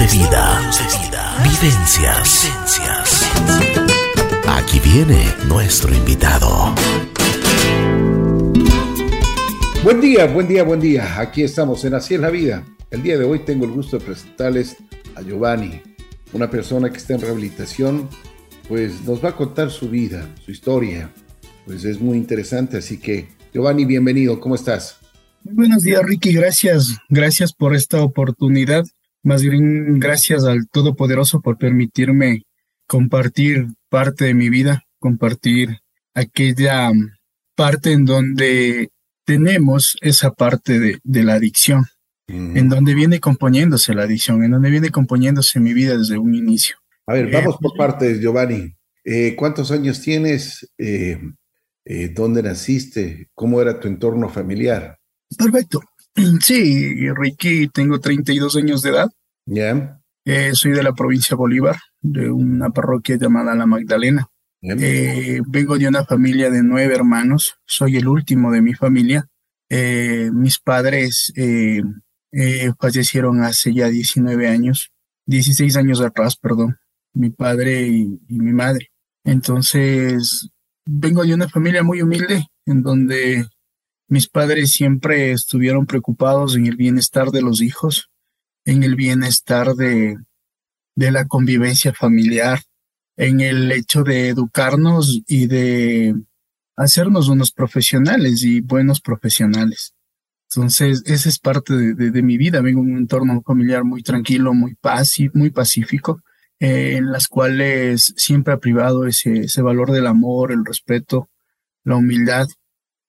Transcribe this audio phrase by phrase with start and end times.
[0.00, 0.58] de vida.
[1.42, 2.48] Vivencias.
[4.48, 6.74] Aquí viene nuestro invitado.
[9.84, 11.20] Buen día, buen día, buen día.
[11.20, 12.64] Aquí estamos en Así es la vida.
[12.90, 14.78] El día de hoy tengo el gusto de presentarles
[15.16, 15.82] a Giovanni,
[16.32, 18.08] una persona que está en rehabilitación,
[18.68, 21.12] pues nos va a contar su vida, su historia.
[21.66, 24.96] Pues es muy interesante, así que Giovanni, bienvenido, ¿cómo estás?
[25.44, 26.32] Muy buenos días, Ricky.
[26.32, 26.96] Gracias.
[27.10, 28.86] Gracias por esta oportunidad.
[29.22, 32.42] Más bien, gracias al Todopoderoso por permitirme
[32.86, 35.80] compartir parte de mi vida, compartir
[36.14, 36.90] aquella
[37.54, 38.90] parte en donde
[39.24, 41.84] tenemos esa parte de, la adicción,
[42.26, 46.76] en donde viene componiéndose la adicción, en donde viene componiéndose mi vida desde un inicio.
[47.06, 48.74] A ver, vamos por partes, Giovanni.
[49.04, 50.68] Eh, ¿Cuántos años tienes?
[50.78, 51.20] Eh,
[51.84, 53.28] eh, ¿Dónde naciste?
[53.34, 54.98] ¿Cómo era tu entorno familiar?
[55.36, 55.80] Perfecto.
[56.40, 59.10] Sí, Ricky, tengo 32 años de edad.
[59.46, 60.00] Ya.
[60.24, 64.28] Eh, soy de la provincia de Bolívar, de una parroquia llamada La Magdalena.
[64.62, 69.26] Eh, vengo de una familia de nueve hermanos, soy el último de mi familia.
[69.70, 71.32] Eh, mis padres
[72.78, 74.90] fallecieron hace ya 19 años,
[75.26, 76.76] 16 años atrás, perdón,
[77.14, 78.90] mi padre y mi madre.
[79.24, 80.50] Entonces,
[80.84, 83.46] vengo de una familia muy humilde, en donde
[84.10, 88.10] mis padres siempre estuvieron preocupados en el bienestar de los hijos,
[88.64, 90.16] en el bienestar de,
[90.96, 92.60] de la convivencia familiar,
[93.16, 96.16] en el hecho de educarnos y de
[96.76, 99.94] hacernos unos profesionales y buenos profesionales.
[100.50, 102.60] Entonces, esa es parte de, mi vida.
[102.62, 104.76] Vengo de un entorno familiar muy tranquilo, muy,
[105.34, 106.20] muy pacífico,
[106.58, 111.30] en las cuales siempre ha privado ese, ese valor del amor, el respeto,
[111.84, 112.48] la humildad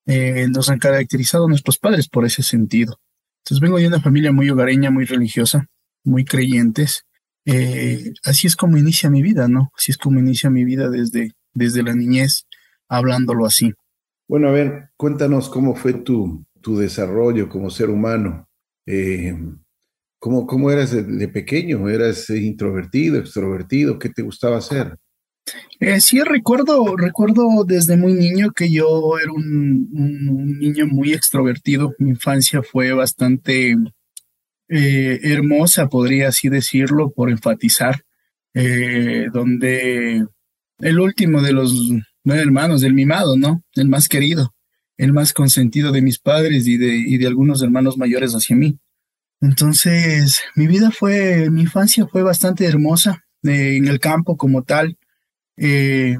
[0.05, 2.99] eh, nos han caracterizado nuestros padres por ese sentido.
[3.43, 5.67] Entonces vengo de una familia muy hogareña, muy religiosa,
[6.03, 7.05] muy creyentes.
[7.45, 9.71] Eh, así es como inicia mi vida, ¿no?
[9.75, 12.45] Así es como inicia mi vida desde, desde la niñez,
[12.87, 13.73] hablándolo así.
[14.27, 18.47] Bueno, a ver, cuéntanos cómo fue tu, tu desarrollo como ser humano.
[18.85, 19.35] Eh,
[20.19, 21.89] ¿cómo, ¿Cómo eras de, pequeño?
[21.89, 23.99] ¿Eras introvertido, extrovertido?
[23.99, 24.97] ¿Qué te gustaba hacer?
[25.79, 29.89] Eh, sí, recuerdo, recuerdo desde muy niño que yo era un,
[30.59, 31.93] niño muy extrovertido.
[31.97, 33.75] Mi infancia fue bastante
[34.69, 38.03] eh, hermosa, podría así decirlo, por enfatizar,
[38.53, 40.25] eh, donde
[40.79, 41.73] el último de los
[42.23, 43.63] nueve hermanos, del mimado, ¿no?
[43.73, 44.53] El más querido,
[44.97, 48.77] el más consentido de mis padres y de, y de algunos hermanos mayores hacia mí.
[49.41, 54.99] Entonces, mi vida fue, mi infancia fue bastante hermosa en el campo como tal
[55.63, 56.17] eh,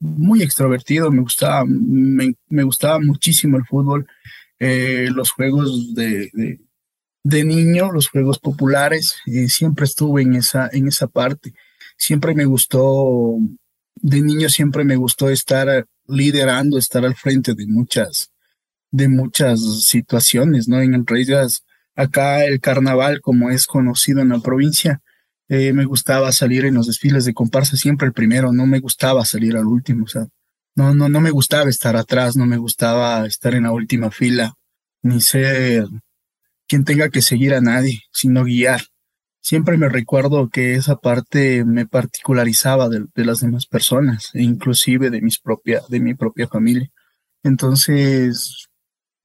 [0.00, 4.08] muy extrovertido, me gustaba, me, gustaba muchísimo el fútbol,
[4.58, 6.58] eh, los juegos de,
[7.22, 11.54] de, niño, los juegos populares, eh, siempre estuve en esa, en esa parte.
[11.96, 13.36] Siempre me gustó,
[13.94, 18.32] de niño siempre me gustó estar liderando, estar al frente de muchas,
[18.90, 20.80] de muchas situaciones, ¿no?
[20.80, 21.48] En realidad,
[21.94, 25.00] acá el carnaval, como es conocido en la provincia,
[25.48, 29.24] eh, me gustaba salir en los desfiles de comparsa siempre el primero, no me gustaba
[29.24, 30.04] salir al último,
[30.74, 34.54] no, no, no me gustaba estar atrás, no me gustaba estar en la última fila,
[35.02, 35.86] ni ser
[36.68, 38.82] quien tenga que seguir a nadie, sino guiar.
[39.40, 45.10] Siempre me recuerdo que esa parte me particularizaba de, de las demás personas, e inclusive
[45.10, 46.90] de mis propia, de mi propia familia.
[47.42, 48.68] Entonces,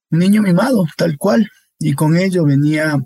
[0.10, 2.98] niño mimado, tal cual, y con ello venía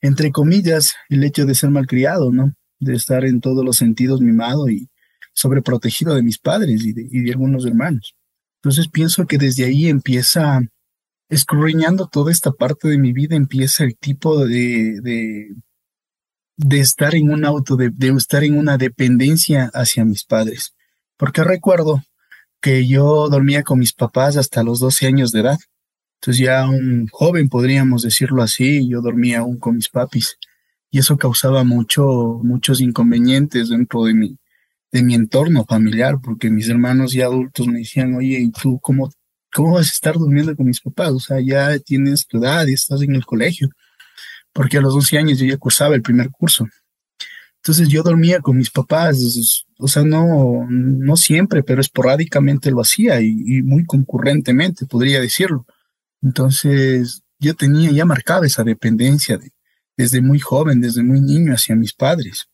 [0.00, 2.54] entre comillas, el hecho de ser malcriado, ¿no?
[2.78, 4.88] De estar en todos los sentidos mimado y
[5.34, 8.14] sobreprotegido de mis padres y de, algunos hermanos.
[8.62, 10.60] Entonces pienso que desde ahí empieza,
[11.28, 15.48] escurriñando toda esta parte de mi vida, empieza el tipo de, de,
[16.56, 20.74] de estar en un auto, de, de estar en una dependencia hacia mis padres.
[21.16, 22.02] Porque recuerdo
[22.60, 25.58] que yo dormía con mis papás hasta los 12 años de edad.
[26.20, 30.36] Entonces ya un joven, podríamos decirlo así, yo dormía aún con mis papis
[30.90, 34.36] y eso causaba mucho, muchos inconvenientes dentro de mi,
[34.92, 39.10] de mi entorno familiar, porque mis hermanos ya adultos me decían, oye, ¿y tú cómo,
[39.50, 41.12] cómo vas a estar durmiendo con mis papás?
[41.12, 43.70] O sea, ya tienes tu edad y estás en el colegio,
[44.52, 46.68] porque a los 11 años yo ya cursaba el primer curso.
[47.62, 53.22] Entonces yo dormía con mis papás, o sea, no, no siempre, pero esporádicamente lo hacía
[53.22, 55.64] y, y muy concurrentemente, podría decirlo.
[56.22, 59.52] Entonces, yo tenía ya marcada esa dependencia de,
[59.96, 62.46] desde muy joven, desde muy niño hacia mis padres.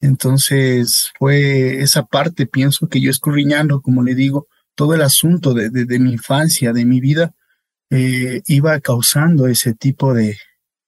[0.00, 5.70] Entonces, fue esa parte, pienso que yo escurriñando, como le digo, todo el asunto de,
[5.70, 7.34] de, mi infancia, de mi vida,
[7.90, 10.36] eh, iba causando ese tipo de,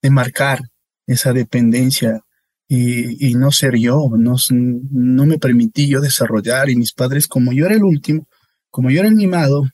[0.03, 0.61] de marcar
[1.07, 2.23] esa dependencia
[2.71, 7.65] y, no ser yo, no, no me permití yo desarrollar y mis padres, como yo
[7.65, 8.29] era el último,
[8.71, 9.65] como yo era el mimado,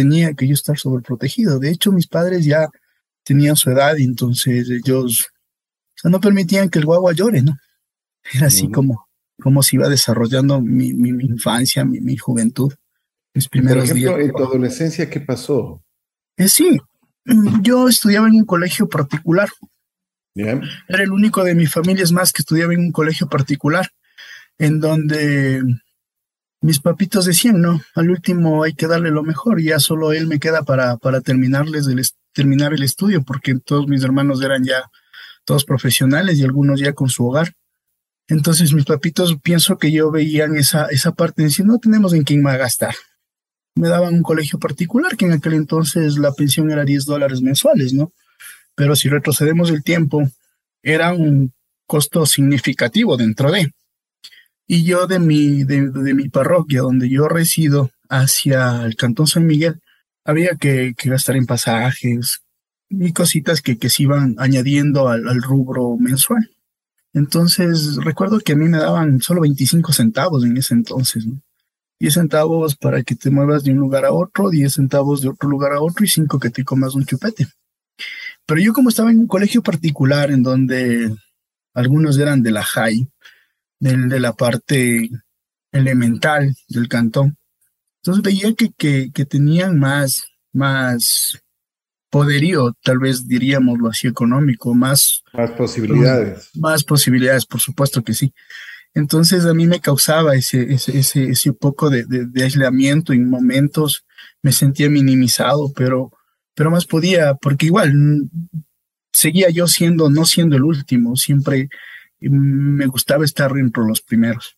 [0.00, 1.58] tenía que yo estar sobreprotegido.
[1.58, 2.70] De hecho, mis padres ya
[3.22, 5.28] tenían su edad y entonces ellos
[6.04, 7.54] no permitían que el guagua llore, ¿no?
[8.32, 9.06] Era así como,
[9.38, 12.72] como se iba desarrollando mi, mi, infancia, mi, mi, juventud,
[13.34, 14.28] mis primeros Por ejemplo, días.
[14.30, 15.82] en tu adolescencia, ¿qué pasó?
[16.38, 16.78] Eh, sí,
[17.60, 19.50] yo estudiaba en un colegio particular.
[20.34, 23.90] Era el único de mi familia, es más, que estudiaba en un colegio particular,
[24.56, 25.62] en donde
[26.62, 30.38] mis papitos decían, no, al último hay que darle lo mejor, ya solo él me
[30.38, 32.02] queda para, para terminarles el,
[32.32, 34.90] terminar el estudio, porque todos mis hermanos eran ya
[35.44, 37.54] todos profesionales y algunos ya con su hogar.
[38.28, 42.24] Entonces mis papitos pienso que yo veían esa, esa parte de decir, no tenemos en
[42.24, 42.94] quién más gastar.
[43.74, 47.94] Me daban un colegio particular, que en aquel entonces la pensión era 10 dólares mensuales,
[47.94, 48.12] ¿no?
[48.74, 50.28] Pero si retrocedemos el tiempo,
[50.82, 51.52] era un
[51.86, 53.72] costo significativo dentro de.
[54.72, 55.80] Y yo de mi, de,
[56.14, 59.80] mi parroquia, donde yo resido, hacia el Cantón San Miguel,
[60.24, 62.42] había que, gastar en pasajes
[62.88, 66.52] y cositas que, que se iban añadiendo al, al, rubro mensual.
[67.12, 71.42] Entonces, recuerdo que a mí me daban solo 25 centavos en ese entonces, ¿no?
[71.98, 75.48] 10 centavos para que te muevas de un lugar a otro, 10 centavos de otro
[75.48, 77.48] lugar a otro y 5 que te comas un chupete.
[78.46, 81.12] Pero yo como estaba en un colegio particular en donde
[81.74, 83.08] algunos eran de la high,
[83.80, 85.10] de la parte
[85.72, 87.38] elemental del cantón,
[88.02, 91.38] entonces veía que, que, tenían más, más
[92.08, 95.22] poderío, tal vez diríamoslo así, económico, más...
[95.34, 96.50] Más posibilidades.
[96.54, 98.32] Más posibilidades, por supuesto que sí.
[98.94, 104.04] Entonces a mí me causaba ese, ese, ese, ese poco de, de, aislamiento en momentos,
[104.42, 106.10] me sentía minimizado, pero,
[106.54, 107.92] pero más podía, porque igual
[109.12, 111.68] seguía yo siendo, no siendo el último, siempre
[112.28, 114.56] me gustaba estar dentro de los primeros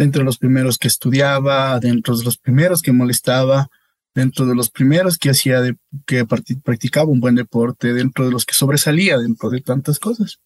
[0.00, 3.68] dentro de los primeros que estudiaba, dentro de los primeros que molestaba,
[4.14, 5.60] dentro de los primeros que hacía,
[6.06, 10.40] que practicaba un buen deporte, dentro de los que sobresalía, dentro de tantas cosas.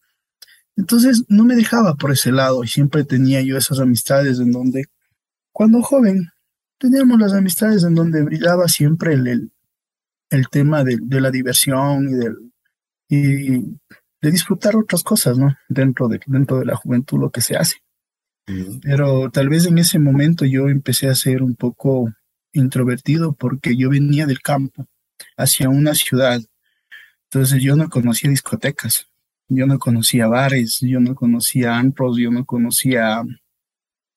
[0.77, 4.87] Entonces no me dejaba por ese lado y siempre tenía yo esas amistades en donde,
[5.53, 6.31] cuando joven,
[6.79, 9.53] teníamos las amistades en donde brillaba siempre el,
[10.31, 12.53] el, tema de, de, la diversión y, del,
[13.09, 13.79] y
[14.25, 15.55] de disfrutar otras cosas, ¿no?
[15.69, 17.77] Dentro de, dentro de la juventud, lo que se hace.
[18.83, 22.11] Pero tal vez en ese momento yo empecé a ser un poco
[22.53, 24.87] introvertido porque yo venía del campo
[25.37, 26.41] hacia una ciudad.
[27.25, 29.09] Entonces yo no conocía discotecas,
[29.49, 33.23] yo no conocía bares, yo no conocía antros, yo no conocía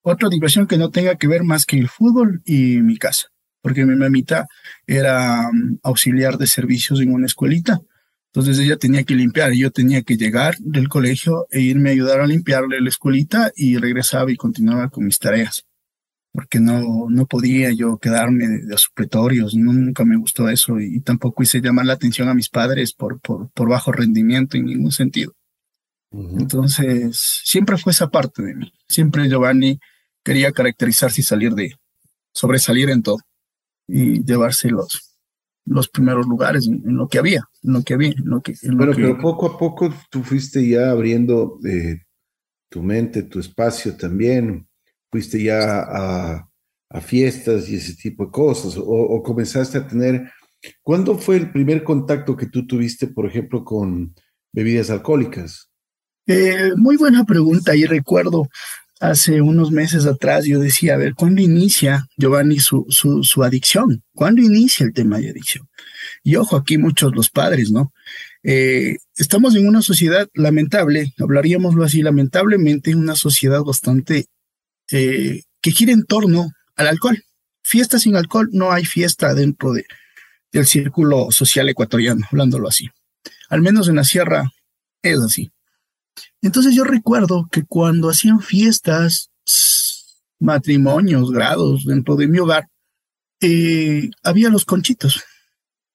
[0.02, 3.28] otra diversión que no tenga que ver más que el fútbol y mi casa,
[3.62, 4.48] porque mi mamita
[4.86, 7.82] era mm, auxiliar de servicios en una escuelita
[8.34, 11.94] entonces ella tenía que limpiar y yo tenía que llegar del colegio e irme a
[11.94, 15.66] ayudar a limpiarle la escuelita y regresaba y continuaba con mis tareas.
[16.32, 21.62] Porque no, no podía yo quedarme de, supletorios, nunca me gustó eso y, tampoco hice
[21.62, 25.34] llamar la atención a mis padres por, por, por bajo rendimiento en ningún sentido.
[26.12, 28.72] Entonces, siempre fue esa parte de mí.
[28.88, 29.80] Siempre Giovanni
[30.24, 31.76] quería caracterizarse y salir de,
[32.34, 33.18] sobresalir en todo
[33.88, 34.70] y llevarse
[35.68, 38.10] los, primeros lugares en, lo que había, en lo que había.
[38.10, 42.02] En lo que, bueno, pero poco a poco tú fuiste ya abriendo eh,
[42.70, 44.68] tu mente, tu espacio también,
[45.12, 46.50] fuiste ya a,
[46.90, 50.32] a, fiestas y ese tipo de cosas, o, comenzaste a tener...
[50.82, 54.16] ¿Cuándo fue el primer contacto que tú tuviste, por ejemplo, con
[54.52, 55.70] bebidas alcohólicas?
[56.26, 58.50] Eh, muy buena pregunta y recuerdo
[59.00, 64.04] hace unos meses atrás yo decía, a ver, ¿cuándo inicia Giovanni su, su, adicción?
[64.14, 65.68] ¿Cuándo inicia el tema de adicción?
[66.24, 67.94] Y ojo, aquí muchos los padres, ¿no?
[68.44, 74.28] Eh, estamos en una sociedad lamentable, hablaríamoslo así, lamentablemente, una sociedad bastante
[74.92, 77.24] eh, que gira en torno al alcohol.
[77.64, 79.86] Fiesta sin alcohol, no hay fiesta dentro de,
[80.52, 82.90] del círculo social ecuatoriano, hablándolo así.
[83.50, 84.52] Al menos en la sierra
[85.02, 85.52] es así.
[86.42, 89.32] Entonces yo recuerdo que cuando hacían fiestas,
[90.40, 92.70] matrimonios, grados dentro de mi hogar,
[93.42, 95.24] eh, había los conchitos.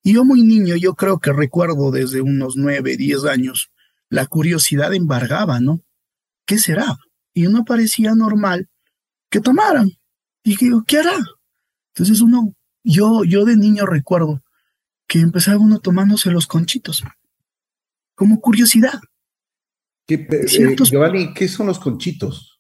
[0.03, 3.71] Y yo muy niño, yo creo que recuerdo desde unos nueve, diez años,
[4.09, 5.81] la curiosidad embargaba, ¿no?
[6.45, 6.99] ¿Qué será?
[7.33, 8.69] Y uno parecía normal
[9.31, 9.91] que tomaran.
[10.45, 11.17] Y digo, ¿qué hará?
[11.95, 14.43] Entonces uno, yo, yo de niño recuerdo
[15.07, 17.05] que empezaba uno tomándose los conchitos,
[18.15, 19.01] como curiosidad.
[20.07, 22.53] ¿Qué, eh, Giovanni, ¿qué son los conchitos?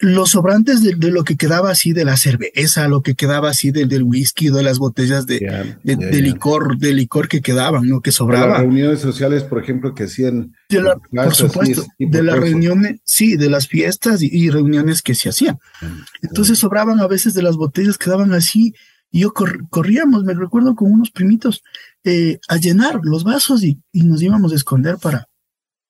[0.00, 3.88] los sobrantes de, lo que quedaba así de la cerveza, lo que quedaba así del,
[3.88, 8.00] del whisky, de las botellas de, de, licor, de licor que quedaban, ¿no?
[8.00, 8.46] Que sobraba.
[8.46, 10.54] las reuniones sociales, por ejemplo, que hacían.
[11.10, 15.58] por supuesto, de las reuniones, sí, de las fiestas y, reuniones que se hacían.
[15.82, 18.72] Mm, Entonces sobraban a veces de las botellas, quedaban así,
[19.10, 21.62] y yo corríamos, me recuerdo con unos primitos,
[22.04, 25.26] eh, a llenar los vasos y, y nos íbamos a esconder para,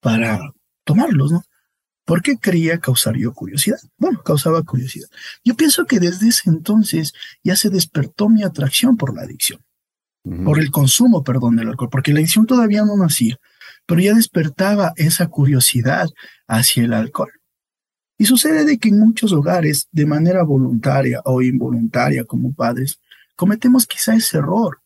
[0.00, 0.40] para
[0.84, 1.42] tomarlos, ¿no?
[2.04, 3.78] ¿Por qué quería causar yo curiosidad?
[3.96, 5.08] Bueno, causaba curiosidad.
[5.44, 7.12] Yo pienso que desde ese entonces
[7.44, 9.60] ya se despertó mi atracción por la adicción,
[10.44, 13.36] por el consumo, perdón, del alcohol, porque la adicción todavía no nacía,
[13.86, 16.08] pero ya despertaba esa curiosidad
[16.48, 17.30] hacia el alcohol.
[18.18, 22.98] Y sucede de que en muchos hogares, de manera voluntaria o involuntaria como padres,
[23.36, 24.80] cometemos quizá ese error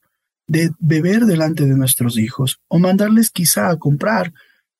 [0.46, 4.32] de beber delante de nuestros hijos o mandarles quizá a comprar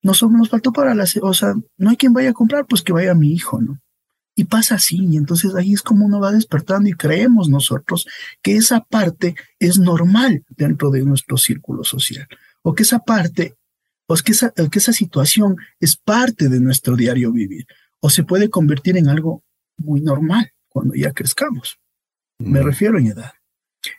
[0.05, 2.93] nos, nos faltó para la, o sea, no hay quien vaya a comprar, pues que
[2.93, 3.81] vaya mi hijo, ¿no?
[4.37, 8.07] Y pasa así, y entonces ahí es como uno va despertando y creemos nosotros
[8.43, 12.29] que esa parte es normal dentro de nuestro círculo social,
[12.63, 13.55] o que esa parte,
[14.07, 17.67] o que esa, que esa situación es parte de nuestro diario vivir,
[18.01, 19.43] o se puede convertir en algo
[19.79, 21.79] muy normal cuando ya crezcamos.
[22.39, 23.33] Me refiero en edad.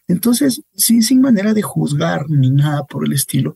[0.08, 3.56] Entonces, sí, sin manera de juzgar ni nada por el estilo,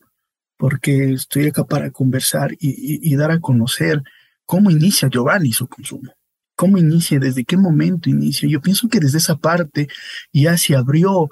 [0.60, 4.04] porque estoy acá para conversar y, dar a conocer
[4.46, 6.14] cómo inicia Giovanni su consumo,
[6.54, 8.50] cómo inicia, desde qué momento inicia.
[8.50, 9.88] Yo pienso que desde esa parte
[10.34, 11.30] ya se abrió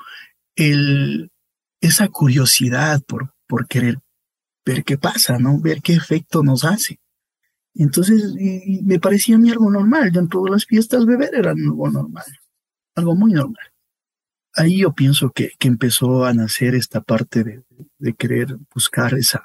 [0.56, 1.30] el,
[1.82, 3.98] esa curiosidad por, por querer
[4.66, 5.60] ver qué pasa, ¿no?
[5.60, 7.02] Ver qué efecto nos hace.
[7.76, 8.34] Entonces,
[8.82, 10.10] me parecía a mí algo normal.
[10.14, 12.26] Yo en todas las fiestas beber era algo normal,
[12.96, 13.74] algo muy normal
[14.58, 17.64] ahí yo pienso que, que, empezó a nacer esta parte de,
[18.00, 19.44] de querer buscar esa,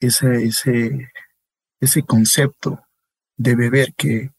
[0.00, 1.10] ese, ese,
[1.80, 2.80] ese concepto
[3.36, 4.30] de beber que,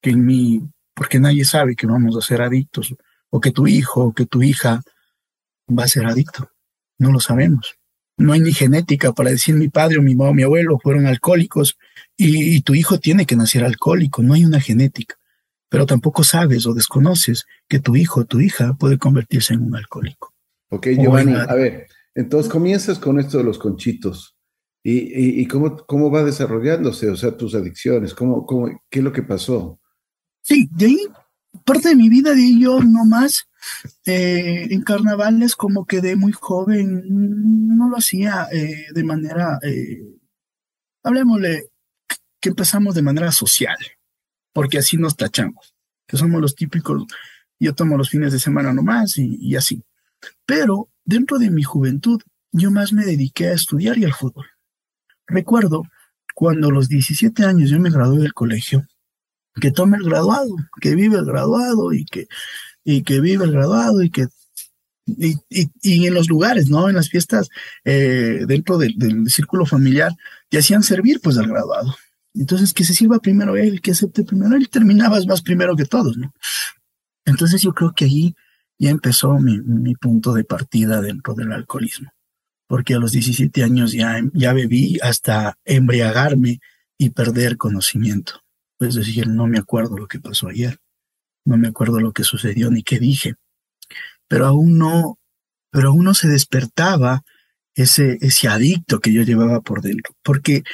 [0.00, 0.62] que en mí,
[0.94, 2.94] porque nadie sabe que vamos a ser adictos,
[3.30, 4.82] o que tu hijo o que tu hija
[5.68, 6.50] va a ser adicto.
[6.98, 7.74] No lo sabemos.
[8.18, 11.06] No hay ni genética para decir mi padre o mi mamá o mi abuelo fueron
[11.06, 11.78] alcohólicos
[12.16, 14.22] y tu hijo tiene que nacer alcohólico.
[14.22, 15.16] No hay una genética
[15.72, 19.74] pero tampoco sabes o desconoces que tu hijo o tu hija puede convertirse en un
[19.74, 20.34] alcohólico.
[20.68, 24.36] Ok, Giovanni, a ver, entonces comienzas con esto de los conchitos.
[24.84, 27.08] ¿Y, y, cómo, cómo va desarrollándose?
[27.08, 29.80] O sea, tus adicciones, ¿cómo, cómo, ¿qué es lo que pasó?
[30.42, 30.98] Sí, de ahí,
[31.64, 33.48] parte de mi vida, de ahí yo nomás,
[34.04, 40.02] eh, en carnavales, como que de muy joven, no lo hacía eh, de manera, eh,
[41.02, 41.70] hablemosle,
[42.40, 43.78] que empezamos de manera social
[44.52, 45.74] porque así nos tachamos,
[46.06, 47.04] que somos los típicos,
[47.58, 49.82] yo tomo los fines de semana nomás y, y así.
[50.46, 52.20] Pero dentro de mi juventud,
[52.52, 54.46] yo más me dediqué a estudiar y al fútbol.
[55.26, 55.84] Recuerdo
[56.34, 58.86] cuando a los 17 años yo me gradué del colegio,
[59.60, 62.26] que tome el graduado, que vive el graduado y que,
[62.84, 64.26] y que vive el graduado y que
[65.04, 66.88] y, y, en los lugares, ¿no?
[66.88, 67.48] En las fiestas,
[67.84, 68.94] eh, dentro del
[69.28, 70.12] círculo familiar,
[70.48, 71.94] te hacían servir pues al graduado.
[72.34, 76.16] Entonces, que se sirva primero él, que acepte primero él, terminabas más primero que todos.
[77.24, 78.34] Entonces yo creo que ahí
[78.78, 82.10] ya empezó mi, mi punto de partida dentro del alcoholismo,
[82.66, 86.60] porque a los 17 años ya, ya bebí hasta embriagarme
[86.98, 88.42] y perder conocimiento.
[88.80, 90.78] Es decir, no me acuerdo lo que pasó ayer,
[91.44, 93.34] no me acuerdo lo que sucedió ni qué dije,
[94.26, 95.18] pero aún no,
[95.70, 97.22] pero aún no se despertaba
[97.74, 100.64] ese, ese adicto que yo llevaba por dentro, porque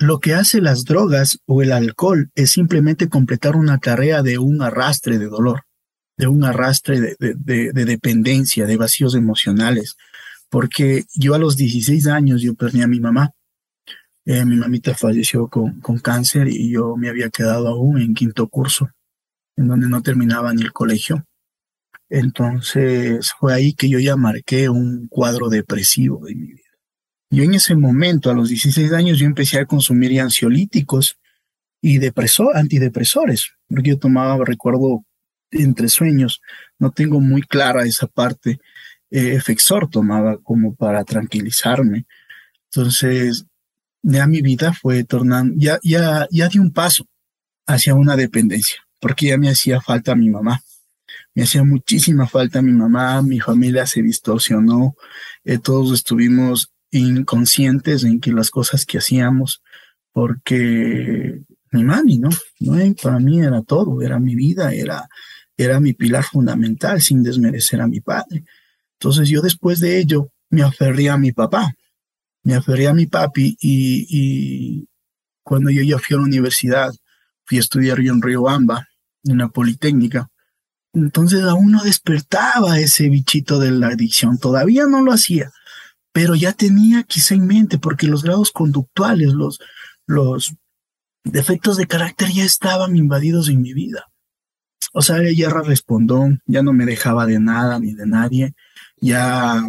[0.00, 4.62] lo que hace las drogas o el alcohol es simplemente completar una tarea de un
[4.62, 5.64] arrastre de dolor,
[6.16, 9.96] de un arrastre de, dependencia, de vacíos emocionales.
[10.48, 13.32] Porque yo a los 16 años yo perdí a mi mamá.
[14.24, 18.48] Eh, mi mamita falleció con, con cáncer y yo me había quedado aún en quinto
[18.48, 18.88] curso,
[19.56, 21.26] en donde no terminaba ni el colegio.
[22.08, 26.59] Entonces fue ahí que yo ya marqué un cuadro depresivo de mi vida.
[27.30, 31.16] Yo en ese momento, a los 16 años, yo empecé a consumir ansiolíticos
[31.80, 35.04] y depresor, antidepresores, porque yo tomaba, recuerdo,
[35.52, 36.40] entre sueños,
[36.78, 38.60] no tengo muy clara esa parte,
[39.10, 42.06] eh, Efexor tomaba como para tranquilizarme.
[42.66, 43.46] Entonces,
[44.02, 47.06] ya mi vida fue tornando, ya, ya, ya di un paso
[47.66, 50.62] hacia una dependencia, porque ya me hacía falta mi mamá.
[51.34, 54.96] Me hacía muchísima falta mi mamá, mi familia se distorsionó,
[55.44, 59.62] eh, todos estuvimos inconscientes en que las cosas que hacíamos,
[60.12, 62.30] porque mi mami, ¿no?
[63.02, 65.08] Para mí era todo, era mi vida, era,
[65.56, 68.44] era mi pilar fundamental, sin desmerecer a mi padre.
[68.98, 71.74] Entonces yo después de ello me aferré a mi papá,
[72.42, 74.88] me aferré a mi papi y, y
[75.42, 76.92] cuando yo ya fui a la universidad,
[77.44, 78.88] fui a estudiar yo en Riobamba,
[79.24, 80.28] en la Politécnica.
[80.92, 85.52] Entonces aún no despertaba ese bichito de la adicción, todavía no lo hacía,
[86.12, 89.60] pero ya tenía quizá en mente, porque los grados conductuales, los,
[90.06, 90.54] los
[91.24, 94.10] defectos de carácter ya estaban invadidos en mi vida.
[94.92, 98.54] O sea, ella respondió, ya no me dejaba de nada ni de nadie,
[99.00, 99.62] ya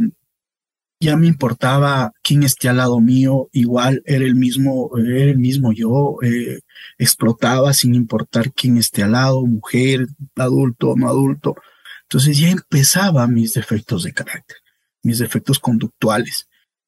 [1.01, 5.73] ya me importaba quién esté al lado mío, igual era el mismo, era el mismo
[5.73, 6.59] yo, eh,
[6.99, 10.05] explotaba sin importar quién esté al lado, mujer,
[10.35, 11.55] adulto, no adulto.
[12.03, 14.57] Entonces ya empezaba mis defectos de carácter,
[15.03, 16.47] mis defectos conductuales.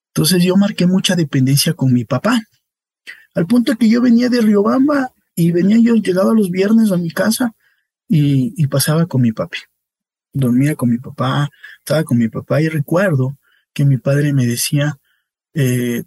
[0.09, 2.41] Entonces yo marqué mucha dependencia con mi papá,
[3.33, 7.09] al punto que yo venía de Riobamba y venía yo, llegaba los viernes a mi
[7.09, 7.55] casa
[8.07, 9.57] y, pasaba con mi papi.
[10.33, 13.37] Dormía con mi papá, estaba con mi papá y recuerdo
[13.73, 14.97] que mi padre me decía,
[15.53, 16.03] eh,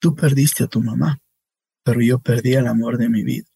[0.00, 1.20] tú perdiste a tu mamá,
[1.84, 3.46] pero yo perdí el amor de mi vida.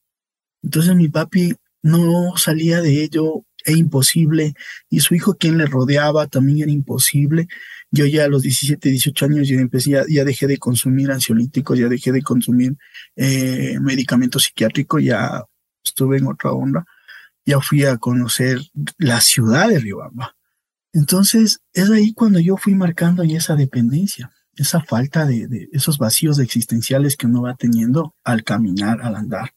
[0.62, 4.54] Entonces mi papi no salía de ello, es imposible,
[4.88, 7.48] y su hijo quien le rodeaba también era imposible.
[7.90, 11.88] Yo ya a los 17, 18 años ya empecé, ya, dejé de consumir ansiolíticos, ya
[11.88, 12.76] dejé de consumir
[13.16, 15.44] eh, medicamentos psiquiátricos, ya
[15.84, 16.84] estuve en otra onda,
[17.44, 18.60] ya fui a conocer
[18.98, 20.34] la ciudad de Riobamba.
[20.92, 27.16] Entonces, es ahí cuando yo fui marcando esa dependencia, esa falta de, esos vacíos existenciales
[27.16, 29.52] que uno va teniendo al caminar, al andar.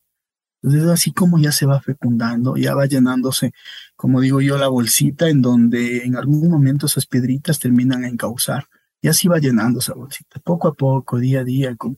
[0.65, 3.53] Entonces, así como ya se va fecundando, ya va llenándose,
[3.95, 8.67] como digo yo, la bolsita en donde en algún momento esas piedritas terminan en causar.
[9.01, 11.97] Y así va llenando esa bolsita, poco a poco, día a día, con,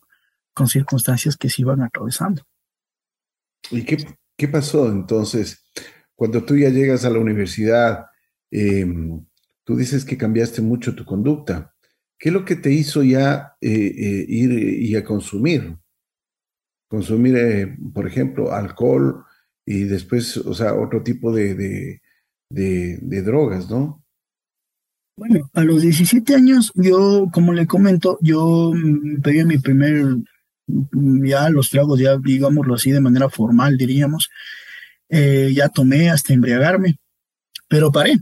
[0.53, 2.43] con circunstancias que se iban atravesando.
[3.71, 4.05] ¿Y qué,
[4.35, 5.63] qué pasó entonces?
[6.15, 8.07] Cuando tú ya llegas a la universidad,
[8.51, 9.25] Em,
[9.63, 11.73] tú dices que cambiaste mucho tu conducta.
[12.17, 15.77] ¿Qué es lo que te hizo ya eh, eh, ir y a consumir?
[16.87, 19.25] Consumir, eh, por ejemplo, alcohol
[19.65, 21.99] y después, o sea, otro tipo de,
[22.49, 24.03] de, drogas, ¿no?
[25.17, 30.17] Bueno, a los 17 años, yo, como le comento, yo mm, pegué mi primer,
[30.67, 34.29] mm, ya los tragos, ya digámoslo así, de manera formal, diríamos.
[35.09, 36.99] ya tomé hasta embriagarme,
[37.67, 38.19] pero paré.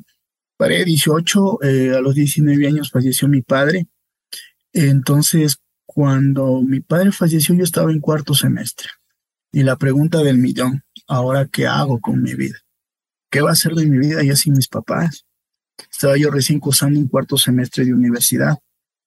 [0.57, 3.87] Paré 18, eh, a los 19 años falleció mi padre.
[4.71, 5.57] Entonces,
[5.95, 8.89] cuando mi padre falleció, yo estaba en cuarto semestre.
[9.53, 12.57] Y la pregunta del millón, ¿ahora qué hago con mi vida?
[13.31, 15.25] ¿Qué va a hacer de mi vida ya sin mis papás?
[15.89, 18.57] Estaba yo recién cursando un cuarto semestre de universidad.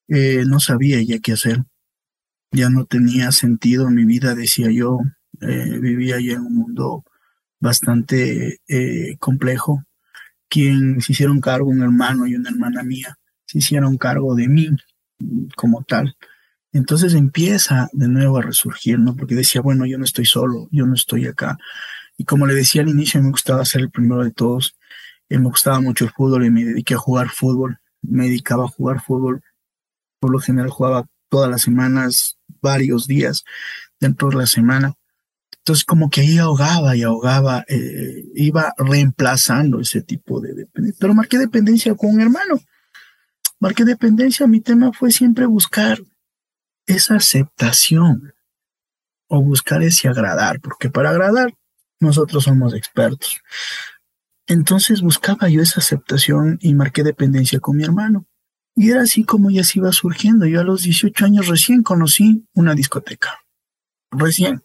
[0.08, 1.62] Eh, no sabía ya qué hacer.
[2.52, 4.98] Ya no tenía sentido en mi vida, decía yo.
[5.42, 7.04] Eh, vivía ya en un mundo
[7.60, 8.60] bastante
[9.18, 9.84] complejo
[10.48, 14.68] quien se hicieron cargo, un hermano y una hermana mía, se hicieron cargo de mí
[15.54, 16.16] como tal.
[16.72, 19.16] Entonces empieza de nuevo a resurgir, ¿no?
[19.16, 21.58] Porque decía, bueno, yo no estoy solo, yo no estoy acá.
[22.16, 24.76] Y como le decía al inicio, me gustaba ser el primero de todos.
[25.28, 27.78] Eh, me gustaba mucho el fútbol y me dediqué a jugar fútbol.
[28.02, 29.42] Me dedicaba a jugar fútbol.
[30.20, 33.44] Por lo general jugaba todas las semanas, varios días
[34.00, 34.94] dentro de la semana.
[35.58, 40.98] Entonces como que ahí ahogaba y ahogaba, eh, iba reemplazando ese tipo de dependencia.
[41.00, 42.60] Pero marqué dependencia con un hermano.
[43.60, 45.98] Marqué dependencia, mi tema fue siempre buscar
[46.88, 48.34] esa aceptación
[49.28, 51.54] o buscar ese agradar, porque para agradar
[52.00, 53.40] nosotros somos expertos.
[54.46, 58.26] Entonces buscaba yo esa aceptación y marqué dependencia con mi hermano.
[58.74, 60.46] Y era así como ya se iba surgiendo.
[60.46, 63.40] Yo a los 18 años recién conocí una discoteca.
[64.10, 64.62] Recién.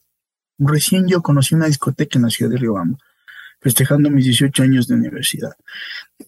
[0.58, 2.98] Recién yo conocí una discoteca en la ciudad de Riobamba,
[3.60, 5.54] festejando mis 18 años de universidad.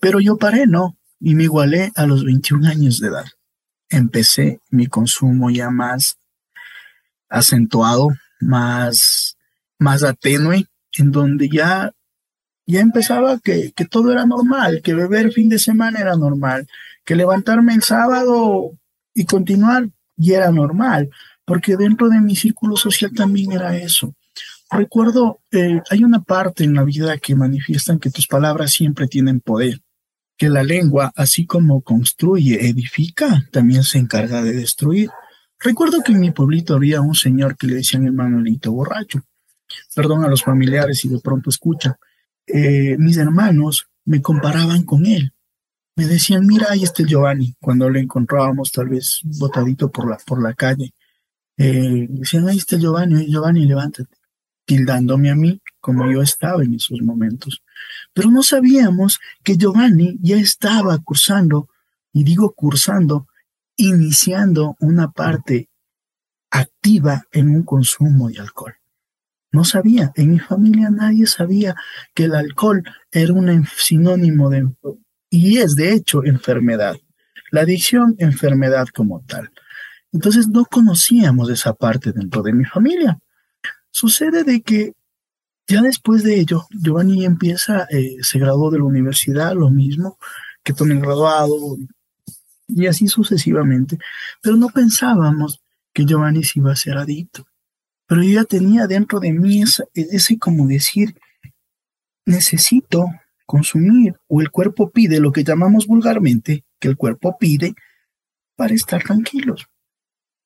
[0.01, 3.25] Pero yo paré, no, y me igualé a los 21 años de edad.
[3.89, 6.17] Empecé mi consumo ya más
[7.29, 9.37] acentuado, más,
[9.79, 10.65] más atenue,
[10.97, 11.91] en donde ya,
[12.65, 16.67] ya empezaba que, que todo era normal, que beber fin de semana era normal,
[17.03, 18.71] que levantarme el sábado
[19.13, 21.09] y continuar ya era normal
[21.45, 24.15] porque dentro de mi círculo social también era eso.
[24.69, 29.39] Recuerdo, eh, hay una parte en la vida que manifiestan que tus palabras siempre tienen
[29.39, 29.79] poder,
[30.37, 35.09] que la lengua, así como construye, edifica, también se encarga de destruir.
[35.59, 39.21] Recuerdo que en mi pueblito había un señor que le decían el Manuelito borracho.
[39.95, 41.95] Perdón a los familiares si de pronto escuchan.
[42.45, 45.31] Eh, mis hermanos me comparaban con él.
[45.95, 50.17] Me decían, mira, ahí está el Giovanni, cuando le encontrábamos tal vez botadito por la,
[50.17, 50.93] por la calle
[51.57, 54.15] eh, decían, ahí está Giovanni, Giovanni, levántate,
[54.65, 57.61] tildándome a mí como yo estaba en esos momentos.
[58.15, 61.67] Pero no sabíamos que Giovanni ya estaba cursando,
[62.13, 63.27] y digo cursando,
[63.75, 65.69] iniciando una parte
[66.49, 68.75] activa en un consumo de alcohol.
[69.51, 71.75] No sabía, en mi familia nadie sabía
[72.13, 74.65] que el alcohol era un sinónimo de,
[75.29, 76.95] y es de hecho enfermedad.
[77.51, 79.51] La adicción, enfermedad como tal.
[80.13, 83.19] Entonces no conocíamos esa parte dentro de mi familia.
[83.91, 84.93] Sucede de que
[85.67, 90.17] ya después de ello, Giovanni empieza, eh, se graduó de la universidad, lo mismo
[90.63, 91.77] que Tony graduado,
[92.67, 93.97] y así sucesivamente.
[94.41, 95.61] Pero no pensábamos
[95.93, 97.45] que Giovanni se iba a ser adicto.
[98.07, 101.15] Pero yo ya tenía dentro de mí ese como decir,
[102.25, 103.05] necesito
[103.45, 107.73] consumir, o el cuerpo pide lo que llamamos vulgarmente, que el cuerpo pide
[108.55, 109.67] para estar tranquilos.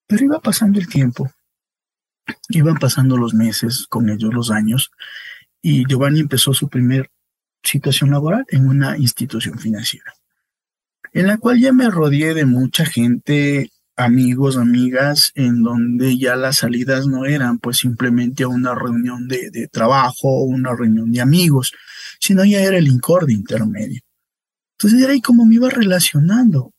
[0.08, 1.30] Pero iba pasando el tiempo
[2.50, 4.92] Iban pasando los meses, con ellos los años,
[5.62, 7.10] y Giovanni empezó su primer
[7.64, 10.14] situación laboral en una institución financiera,
[11.14, 16.58] en la cual ya me rodeé de mucha gente, amigos, amigas, en donde ya las
[16.58, 21.74] salidas no eran pues simplemente una reunión de, de trabajo una reunión de amigos,
[22.20, 24.02] sino ya era el incorde intermedio.
[24.78, 26.72] Entonces era ahí como me iba relacionando.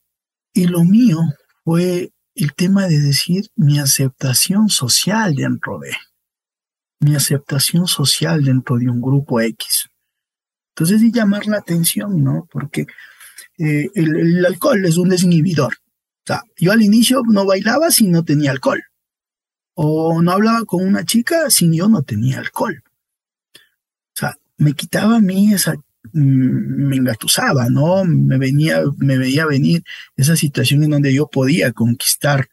[0.53, 1.19] Y lo mío
[1.63, 5.91] fue el tema de decir mi aceptación social dentro de,
[7.01, 9.89] mi aceptación social dentro de un grupo X.
[10.69, 12.47] Entonces, y llamar la atención, ¿no?
[12.49, 12.85] Porque
[13.57, 15.73] eh, el, alcohol es un desinhibidor.
[15.73, 18.81] O sea, yo al inicio no bailaba si no tenía alcohol.
[19.73, 22.83] O no hablaba con una chica si yo no tenía alcohol.
[23.55, 25.75] O sea, me quitaba a mí esa
[26.13, 28.03] me engatusaba, ¿no?
[28.05, 29.83] Me venía, me veía venir
[30.15, 32.47] esa situación en donde yo podía conquistar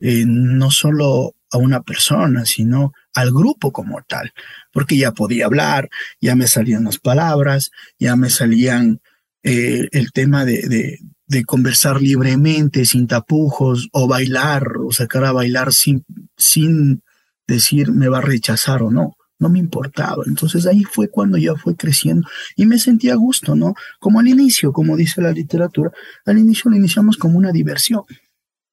[0.00, 4.32] eh, no solo a una persona, sino al grupo como tal,
[4.72, 5.88] porque ya podía hablar,
[6.20, 9.00] ya me salían las palabras, ya me salían
[9.44, 15.32] eh, el tema de, de, de, conversar libremente, sin tapujos, o bailar, o sacar a
[15.32, 16.04] bailar sin,
[16.36, 17.02] sin
[17.46, 20.24] decir me va a rechazar o no no me importaba.
[20.26, 23.74] Entonces ahí fue cuando ya fue creciendo y me sentía a gusto, ¿no?
[23.98, 25.90] Como al inicio, como dice la literatura,
[26.24, 28.02] al inicio lo iniciamos como una diversión,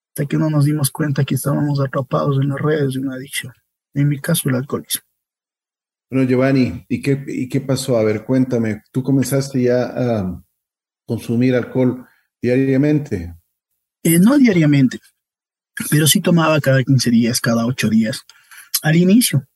[0.09, 3.53] hasta que no nos dimos cuenta que estábamos atrapados en las redes de una adicción.
[3.93, 5.01] En mi caso, el alcoholismo.
[6.09, 7.97] Bueno, Giovanni, ¿y qué, ¿y qué pasó?
[7.97, 10.43] A ver, cuéntame, tú comenzaste ya a
[11.05, 12.05] consumir alcohol
[12.41, 13.33] diariamente.
[14.03, 14.99] Eh, no diariamente,
[15.89, 18.21] pero sí tomaba cada 15 días, cada 8 días.
[18.81, 19.47] Al inicio,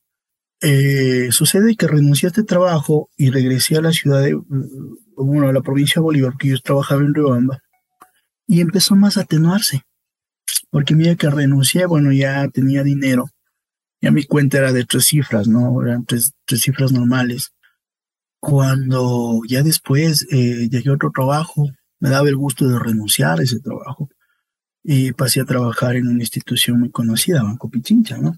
[0.62, 4.40] eh, sucede que renuncié a este trabajo y regresé a la ciudad de,
[5.16, 7.60] bueno, a la provincia de Bolívar, que yo trabajaba en Riobamba,
[8.48, 9.82] y empezó más a atenuarse,
[10.70, 13.30] porque mira que renuncié, bueno, ya tenía dinero,
[14.02, 15.82] ya mi cuenta era de tres cifras, ¿no?
[15.82, 17.52] Eran tres, cifras normales.
[18.40, 21.68] Cuando ya después eh, llegué a otro trabajo,
[22.00, 24.10] me daba el gusto de renunciar a ese trabajo
[24.84, 28.38] y pasé a trabajar en una institución muy conocida, Banco Pichincha, ¿no?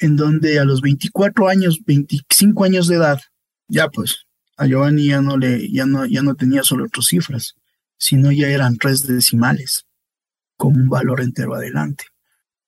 [0.00, 3.20] En donde a los 24 años, 25 años de edad,
[3.68, 7.54] ya pues a Giovanni ya no le, ya no, ya no tenía solo otras cifras,
[7.96, 9.84] sino ya eran tres decimales,
[10.56, 12.04] con un valor entero adelante.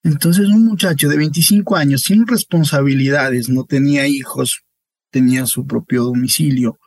[0.05, 4.63] Entonces un muchacho de 25 años, sin responsabilidades, no tenía hijos,
[5.11, 6.79] tenía su propio domicilio,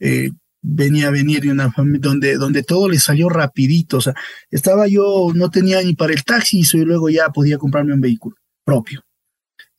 [0.00, 0.30] eh,
[0.62, 4.14] venía a venir de una familia donde, donde todo le salió rapidito, o sea,
[4.50, 8.36] estaba yo, no tenía ni para el taxi y luego ya podía comprarme un vehículo
[8.64, 9.02] propio.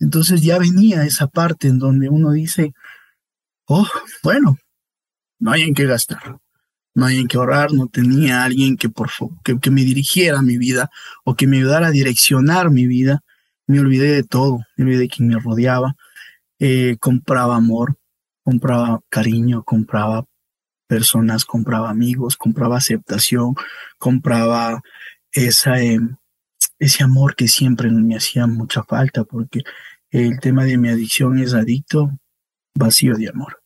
[0.03, 2.73] Entonces ya venía esa parte en donde uno dice,
[3.67, 3.87] oh,
[4.21, 4.57] bueno,
[5.39, 6.39] no hay en qué gastar,
[6.93, 9.09] no hay en qué ahorrar, no tenía alguien que, por
[9.45, 10.89] que, que me dirigiera mi vida
[11.23, 13.21] o que me ayudara a direccionar mi vida.
[13.65, 15.95] Me olvidé de todo, me olvidé de quien me rodeaba.
[16.59, 17.95] Eh, compraba amor,
[18.43, 20.25] compraba cariño, compraba
[20.85, 23.55] personas, compraba amigos, compraba aceptación,
[23.97, 24.81] compraba
[25.33, 25.49] eh,
[26.77, 29.63] ese amor que siempre me hacía mucha falta, porque
[30.13, 32.12] el tema de mi adicción es adicto,
[32.76, 33.63] vacío de amor,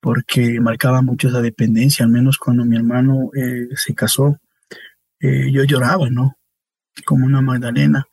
[0.00, 4.38] porque marcaba mucho esa dependencia, al menos cuando mi hermano eh, se casó,
[5.18, 6.38] eh, yo lloraba, ¿no?
[7.04, 8.06] Como una Magdalena,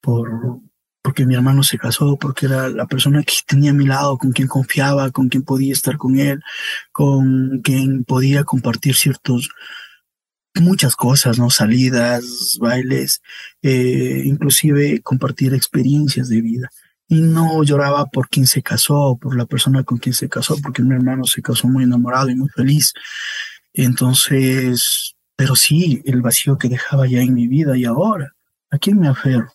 [0.00, 0.28] por,
[1.02, 4.32] porque mi hermano se casó, porque era la persona que tenía a mi lado, con
[4.32, 6.42] quien confiaba, con quien podía estar con él,
[6.90, 9.50] con quien podía compartir ciertos
[10.60, 11.48] muchas cosas, ¿no?
[11.50, 13.22] Salidas, bailes,
[13.62, 16.70] eh, inclusive compartir experiencias de vida.
[17.08, 20.82] Y no lloraba por quien se casó, por la persona con quien se casó, porque
[20.82, 22.92] mi hermano se casó muy enamorado y muy feliz.
[23.72, 28.34] Entonces, pero sí, el vacío que dejaba ya en mi vida y ahora,
[28.70, 29.52] ¿a quién me aferro?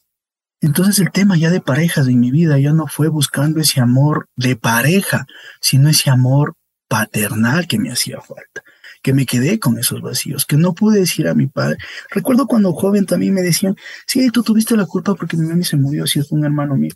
[0.62, 4.27] Entonces el tema ya de parejas en mi vida ya no fue buscando ese amor
[4.35, 5.25] de pareja,
[5.62, 6.55] sino ese amor
[6.88, 8.63] paternal que me hacía falta
[9.01, 11.77] que me quedé con esos vacíos, que no pude decir a mi padre.
[12.09, 15.77] Recuerdo cuando joven también me decían, sí, tú tuviste la culpa porque mi mami se
[15.77, 16.93] murió, si es un hermano mío.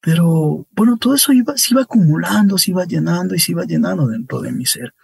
[0.00, 4.06] Pero bueno, todo eso iba, se iba acumulando, se iba llenando y se iba llenando
[4.06, 4.94] dentro de mi ser.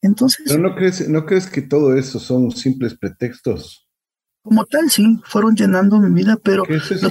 [0.00, 0.44] Entonces.
[0.46, 3.84] Pero no crees, ¿no crees que todo eso son simples pretextos?
[4.44, 6.64] Como tal, sí, fueron llenando mi vida, pero...
[6.68, 7.02] Ese es,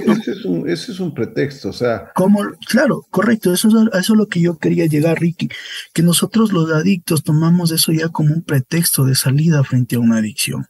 [0.44, 2.12] un, ese es, un, pretexto, o sea...
[2.14, 5.48] Como, claro, correcto, eso es, eso es lo que yo quería llegar, Ricky,
[5.92, 10.18] que nosotros los adictos tomamos eso ya como un pretexto de salida frente a una
[10.18, 10.68] adicción,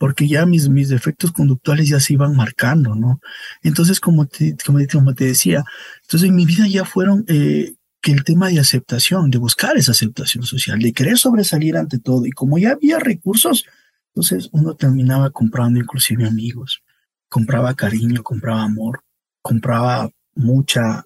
[0.00, 3.20] porque ya mis, mis defectos conductuales ya se iban marcando, ¿no?
[3.62, 5.62] Entonces, como te, como, te decía,
[6.02, 7.24] entonces en mi vida ya fueron...
[7.28, 11.98] Eh, que el tema de aceptación, de buscar esa aceptación social, de querer sobresalir ante
[11.98, 13.66] todo, y como ya había recursos,
[14.14, 16.82] entonces uno terminaba comprando inclusive amigos,
[17.28, 19.04] compraba cariño, compraba amor,
[19.42, 21.04] compraba mucha,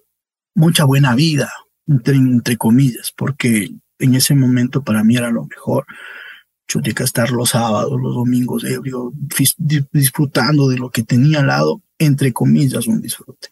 [0.53, 1.51] mucha buena vida,
[1.87, 5.85] entre, comillas, porque en ese momento para mí era lo mejor.
[6.67, 9.13] Que estar los sábados, los domingos ebrio,
[9.91, 13.47] disfrutando de lo que tenía al lado, entre comillas, un disfrute.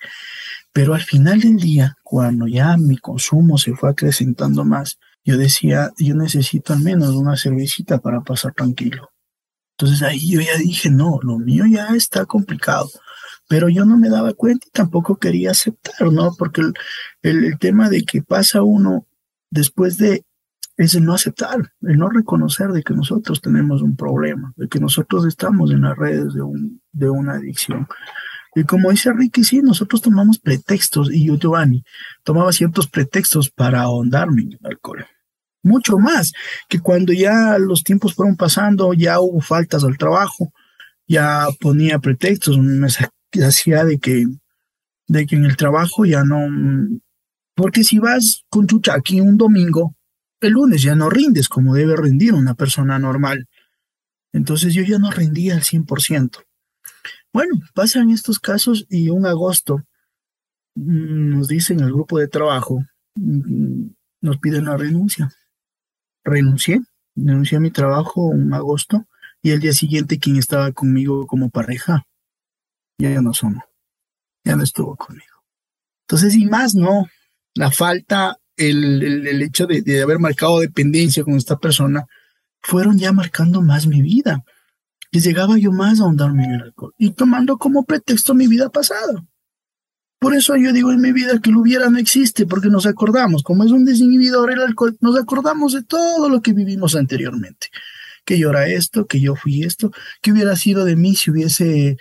[0.74, 5.92] Pero al final del día, cuando ya mi consumo se fue acrecentando más, yo decía,
[5.98, 9.14] yo necesito al menos una cervecita para pasar tranquilo.
[9.78, 12.90] Entonces ahí yo ya dije, no, lo mío ya está complicado.
[13.48, 16.34] Pero yo no me daba cuenta y tampoco quería aceptar, ¿no?
[16.38, 16.62] Porque
[17.22, 19.08] el, tema de que pasa uno
[19.50, 20.24] después de
[20.78, 24.80] es el no aceptar, el no reconocer de que nosotros tenemos un problema, de que
[24.80, 27.88] nosotros estamos en las redes de, un, de una adicción.
[28.56, 31.84] Y como dice Ricky, sí, nosotros tomamos pretextos, y yo, Giovanni,
[32.24, 35.06] tomaba ciertos pretextos para ahondarme en el alcohol
[35.64, 36.34] mucho más
[36.70, 40.54] que cuando ya los tiempos fueron pasando, ya hubo faltas al trabajo,
[41.08, 44.26] ya ponía pretextos, me hacía de que,
[45.08, 46.46] de que en el trabajo ya no,
[47.56, 49.96] porque si vas con Chuchaki un domingo,
[50.48, 53.48] el lunes ya no rindes como debe rendir una persona normal.
[54.32, 56.44] Entonces yo ya no rendía al 100%.
[57.32, 59.84] Bueno, pasan estos casos y un agosto
[60.76, 62.84] mm, nos dicen el grupo de trabajo,
[63.16, 63.88] mm,
[64.22, 65.32] nos piden la renuncia
[66.24, 66.82] renuncié,
[67.16, 69.06] renuncié a mi trabajo en agosto
[69.42, 72.06] y el día siguiente quien estaba conmigo como pareja
[72.98, 73.64] ya no somos,
[74.46, 75.44] ya no estuvo conmigo.
[76.08, 77.08] Entonces, y más, ¿no?
[77.54, 82.06] La falta, el, el, hecho de, de, haber marcado dependencia con esta persona,
[82.62, 84.44] fueron ya marcando más mi vida.
[85.12, 88.70] Y llegaba yo más a ahondarme en el alcohol y tomando como pretexto mi vida
[88.70, 89.24] pasada.
[90.24, 93.44] Por eso yo digo en mi vida que lo hubiera no existe, porque nos acordamos,
[93.44, 97.68] como es un desinhibidor el alcohol, nos acordamos de todo lo que vivimos anteriormente.
[98.24, 101.98] Que yo era esto, que yo fui esto, que hubiera sido de mí si hubiese,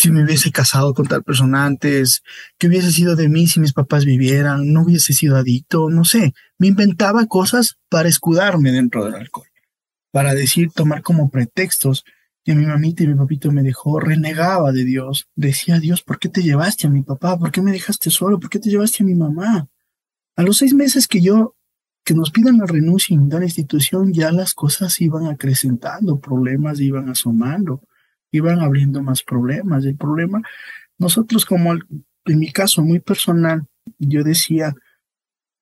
[0.00, 2.22] si me hubiese casado con tal persona antes,
[2.58, 6.32] que hubiese sido de mí si mis papás vivieran, no hubiese sido adicto, no sé.
[6.58, 9.48] Me inventaba cosas para escudarme dentro del alcohol,
[10.10, 12.04] para decir, tomar como pretextos
[12.44, 15.28] y mi mamita y mi papito me dejó, renegaba de Dios.
[15.34, 17.38] Decía, Dios, ¿por qué te llevaste a mi papá?
[17.38, 18.40] ¿Por qué me dejaste solo?
[18.40, 19.68] ¿Por qué te llevaste a mi mamá?
[20.34, 21.56] A los seis meses que yo,
[22.04, 27.10] que nos pidan la renuncia en la institución, ya las cosas iban acrecentando, problemas iban
[27.10, 27.82] asomando,
[28.30, 29.84] iban abriendo más problemas.
[29.84, 30.42] El problema,
[30.98, 33.66] nosotros como en mi caso muy personal,
[33.98, 34.74] yo decía,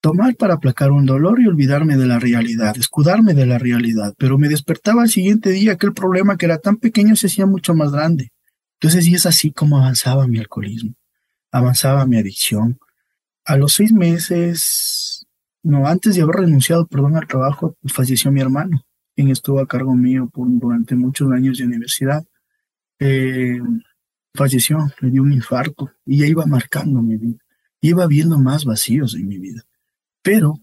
[0.01, 4.39] tomar para aplacar un dolor y olvidarme de la realidad, escudarme de la realidad, pero
[4.39, 7.93] me despertaba al siguiente día aquel problema que era tan pequeño se hacía mucho más
[7.93, 8.31] grande.
[8.81, 10.95] Entonces, y es así como avanzaba mi alcoholismo,
[11.51, 12.79] avanzaba mi adicción.
[13.45, 15.27] A los seis meses,
[15.63, 18.85] no, antes de haber renunciado, perdón, al trabajo, falleció mi hermano,
[19.17, 22.25] quien estuvo a cargo mío por, durante muchos años de universidad.
[23.01, 23.61] Eh,
[24.35, 27.39] falleció, le dio un infarto y ya iba marcando mi vida.
[27.81, 29.65] Iba viendo más vacíos en mi vida
[30.29, 30.61] pero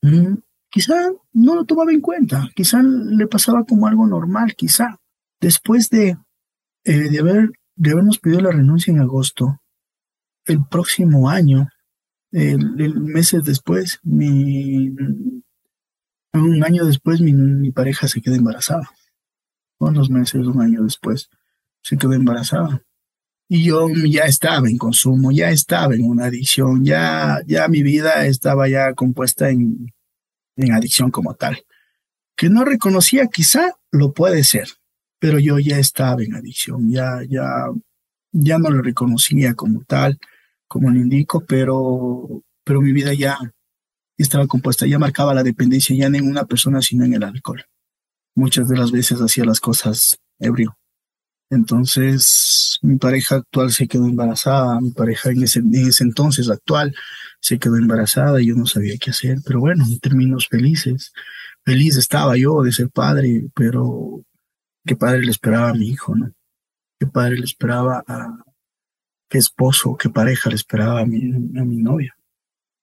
[0.00, 0.36] mm,
[0.70, 0.94] quizá
[1.34, 4.98] no lo tomaba en cuenta, quizá le pasaba como algo normal, quizá.
[5.38, 6.16] Después de,
[6.84, 9.60] eh, de, haber, de habernos pedido la renuncia en agosto,
[10.46, 11.68] el próximo año,
[12.32, 14.94] el, meses después, mi,
[16.32, 18.90] un año después, mi, pareja se quedó embarazada.
[19.78, 21.28] Unos meses, un año después,
[21.82, 22.82] se quedó embarazada.
[23.48, 28.26] Y yo ya estaba en consumo, ya estaba en una adicción, ya, ya mi vida
[28.26, 29.92] estaba ya compuesta en,
[30.56, 31.64] en adicción como tal.
[32.36, 34.68] Que no reconocía, quizá lo puede ser,
[35.18, 37.66] pero yo ya estaba en adicción, ya, ya,
[38.32, 40.18] ya no lo reconocía como tal,
[40.68, 43.36] como le indico, pero, pero mi vida ya
[44.16, 47.64] estaba compuesta, ya marcaba la dependencia ya en una persona, sino en el alcohol.
[48.36, 50.76] Muchas de las veces hacía las cosas ebrio.
[51.50, 56.94] Entonces, mi pareja actual se quedó embarazada, mi pareja en ese, en ese entonces actual
[57.40, 61.12] se quedó embarazada y yo no sabía qué hacer, pero bueno, en términos felices,
[61.64, 64.22] feliz estaba yo de ser padre, pero
[64.84, 66.32] qué padre le esperaba a mi hijo, ¿no?
[67.00, 68.44] Qué padre le esperaba a,
[69.28, 72.14] qué esposo, qué pareja le esperaba a mi, a mi novia.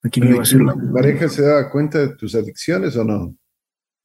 [0.04, 3.36] ¿A quién iba a ser la pareja se daba cuenta de tus adicciones o no?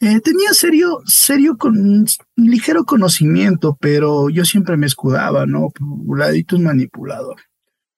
[0.05, 5.69] Eh, tenía serio, serio, con ligero conocimiento, pero yo siempre me escudaba, ¿no?
[6.13, 7.37] El adicto es manipulador.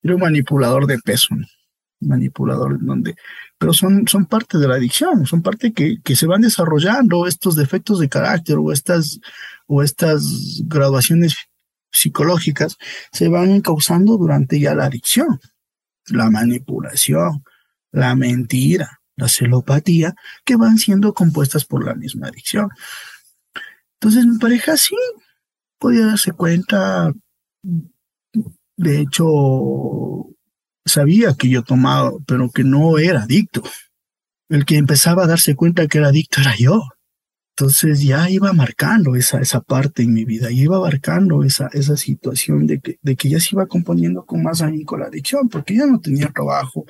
[0.03, 1.47] Era un manipulador de peso, ¿no?
[2.01, 3.15] manipulador donde,
[3.57, 7.55] pero son, son parte de la adicción, son parte que, que se van desarrollando estos
[7.55, 9.19] defectos de carácter o estas,
[9.65, 11.35] o estas graduaciones
[11.91, 12.77] psicológicas
[13.13, 15.39] se van causando durante ya la adicción,
[16.09, 17.43] la manipulación,
[17.91, 22.69] la mentira, la celopatía, que van siendo compuestas por la misma adicción.
[23.99, 24.95] Entonces mi pareja sí
[25.79, 27.13] podía darse cuenta,
[28.77, 30.27] de hecho,
[30.85, 33.63] sabía que yo tomaba, pero que no era adicto.
[34.49, 36.83] El que empezaba a darse cuenta que era adicto era yo.
[37.57, 41.95] Entonces ya iba marcando esa, esa parte en mi vida, y iba marcando esa, esa
[41.95, 45.75] situación de que, de que ya se iba componiendo con más ahínco la adicción, porque
[45.77, 46.85] ya no tenía trabajo.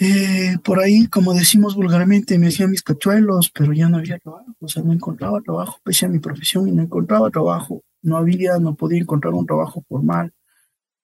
[0.00, 4.54] Eh, por ahí, como decimos vulgarmente, me hacían mis cachuelos, pero ya no había trabajo,
[4.60, 8.58] o sea, no encontraba trabajo, pese a mi profesión, y no encontraba trabajo, no había,
[8.58, 10.32] no podía encontrar un trabajo formal,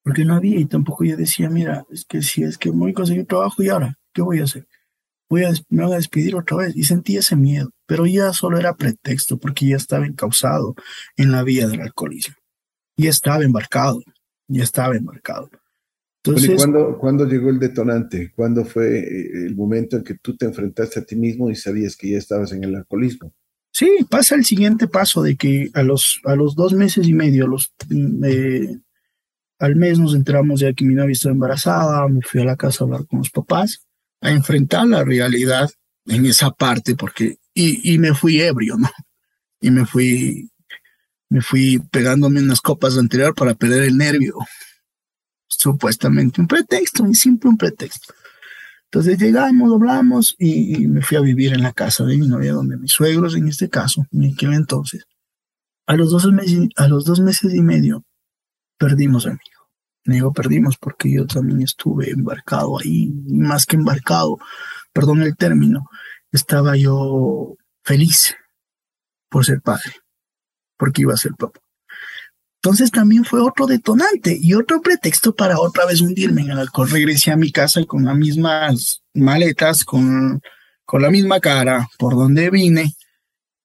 [0.04, 2.94] porque no había, y tampoco yo decía, mira, es que si es que voy a
[2.94, 4.66] conseguir trabajo, ¿y ahora qué voy a hacer?
[5.28, 6.76] voy a, me van a despedir otra vez.
[6.76, 10.74] Y sentí ese miedo, pero ya solo era pretexto porque ya estaba encausado
[11.16, 12.36] en la vía del alcoholismo.
[12.96, 14.00] Ya estaba embarcado,
[14.48, 15.50] ya estaba embarcado.
[16.24, 18.32] Entonces, ¿cuándo, ¿Cuándo llegó el detonante?
[18.34, 21.96] ¿Cuándo fue eh, el momento en que tú te enfrentaste a ti mismo y sabías
[21.96, 23.34] que ya estabas en el alcoholismo?
[23.70, 27.46] Sí, pasa el siguiente paso de que a los, a los dos meses y medio,
[27.46, 27.74] los,
[28.24, 28.78] eh,
[29.58, 32.84] al mes nos enteramos ya que mi novia estaba embarazada, me fui a la casa
[32.84, 33.84] a hablar con los papás
[34.24, 35.68] a enfrentar la realidad
[36.06, 38.88] en esa parte, porque, y, y me fui ebrio, ¿no?
[39.60, 40.50] Y me fui,
[41.28, 44.38] me fui pegándome unas copas anterior para perder el nervio.
[45.48, 48.14] Supuestamente un pretexto, y simple un pretexto.
[48.84, 52.76] Entonces llegamos, hablamos y, me fui a vivir en la casa de mi novia, donde
[52.76, 55.04] mis suegros, en este caso, en aquel entonces,
[55.86, 58.04] a los dos meses, a los dos meses y medio,
[58.78, 59.38] perdimos a mí
[60.12, 64.38] digo perdimos porque yo también estuve embarcado ahí, más que embarcado,
[64.92, 65.86] perdón el término,
[66.30, 68.36] estaba yo feliz
[69.30, 69.92] por ser padre,
[70.76, 71.60] porque iba a ser papá.
[72.64, 76.88] Entonces también fue otro detonante y otro pretexto para otra vez hundirme en el alcohol.
[76.88, 80.40] Regresé a mi casa con las mismas maletas, con,
[80.86, 82.94] con la misma cara por donde vine.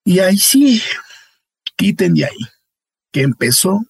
[0.04, 0.82] Y ahí sí,
[1.78, 2.38] quiten de ahí,
[3.14, 3.86] que empezó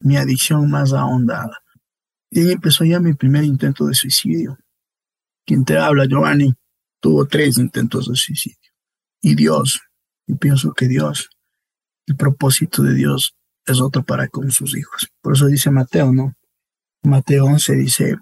[0.00, 1.58] mi adicción más ahondada.
[2.30, 4.56] Y ahí empezó ya mi primer intento de suicidio.
[5.44, 6.54] Quien te habla, Giovanni,
[7.00, 8.72] tuvo tres intentos de suicidio.
[9.20, 9.82] Y Dios,
[10.26, 11.28] y pienso que Dios,
[12.06, 13.34] el propósito de Dios
[13.66, 15.08] es otro para con sus hijos.
[15.20, 16.34] Por eso dice Mateo, ¿no?
[17.02, 18.16] Mateo 11 dice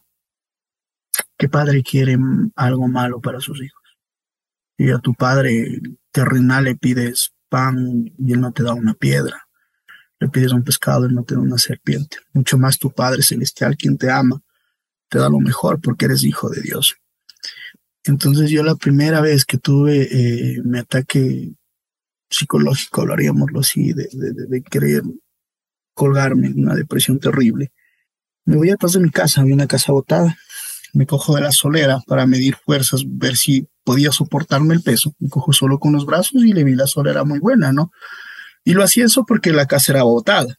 [1.39, 2.17] que padre quiere
[2.57, 3.83] algo malo para sus hijos.
[4.79, 9.47] Y a tu padre terrenal le pides pan y él no te da una piedra
[10.23, 12.19] le pides un pescado y no te da una serpiente.
[12.33, 14.41] Mucho más tu Padre Celestial, quien te ama,
[15.09, 16.95] te da lo mejor porque eres hijo de Dios.
[18.05, 21.53] Entonces yo la primera vez que tuve eh, mi ataque
[22.31, 25.03] psicológico, hablaríamoslo así, de, de, querer
[25.95, 27.73] colgarme en una depresión terrible,
[28.45, 30.37] me voy atrás de mi casa, había una casa botada,
[30.93, 35.29] me cojo de la solera para medir fuerzas, ver si podía soportarme el peso, me
[35.29, 37.91] cojo solo con los brazos y le vi la solera muy buena, ¿no?
[38.65, 40.59] Y lo hacía eso porque la casa era botada.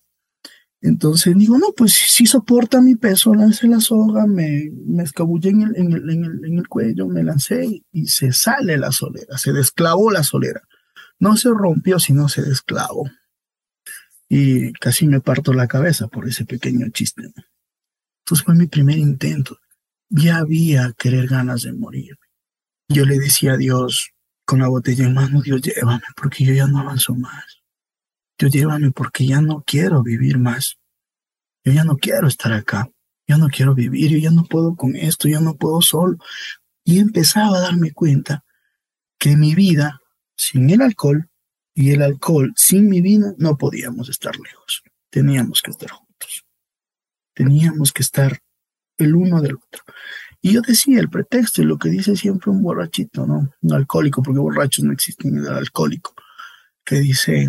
[0.81, 5.61] Entonces digo, no, pues si soporta mi peso, lancé la soga, me, me escabullé en
[5.61, 10.11] el, en, el, en, el, cuello, me lancé y se sale la solera, se desclavó
[10.11, 10.61] la solera.
[11.19, 13.05] No se rompió, sino se desclavó.
[14.35, 17.21] Y casi me parto la cabeza por ese pequeño chiste.
[17.21, 19.59] Entonces fue mi primer intento.
[20.09, 22.17] Ya había querer ganas de morir.
[22.89, 24.09] Yo le decía a Dios
[24.43, 27.61] con la botella en mano, Dios llévame, porque yo ya no avanzo más.
[28.39, 30.79] Yo llévame porque ya no quiero vivir más.
[31.63, 32.89] Yo ya no quiero estar acá.
[33.27, 34.09] Yo no quiero vivir.
[34.09, 35.27] Yo ya no puedo con esto.
[35.27, 36.17] Yo no puedo solo.
[36.83, 38.43] Y empezaba a darme cuenta
[39.19, 40.01] que mi vida
[40.35, 41.29] sin el alcohol
[41.73, 44.83] y el alcohol sin mi vida no podíamos estar lejos.
[45.09, 46.45] Teníamos que estar juntos.
[47.33, 48.39] Teníamos que estar
[48.97, 49.83] el uno del otro.
[50.41, 53.49] Y yo decía el pretexto y lo que dice siempre un borrachito, ¿no?
[53.61, 56.13] Un alcohólico, porque borrachos no existen el alcohólico,
[56.83, 57.47] que dice,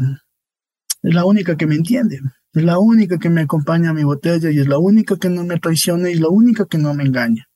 [1.02, 2.20] es la única que me entiende,
[2.52, 5.44] es la única que me acompaña a mi botella y es la única que no
[5.44, 7.48] me traiciona y es la única que no me engaña.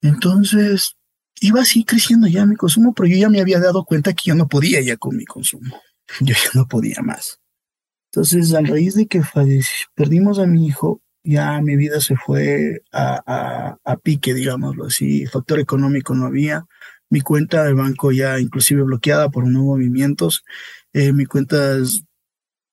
[0.00, 0.96] Entonces,
[1.46, 4.34] iba así creciendo ya mi consumo, pero yo ya me había dado cuenta que yo
[4.34, 5.80] no podía ya con mi consumo.
[6.20, 7.40] Yo ya no podía más.
[8.12, 9.22] Entonces, a raíz de que
[9.94, 15.24] perdimos a mi hijo, ya mi vida se fue a, a, pique, digámoslo así.
[15.26, 16.66] Factor económico no había.
[17.08, 20.44] Mi cuenta de banco ya inclusive bloqueada por unos movimientos.
[20.92, 22.02] Eh, mis cuentas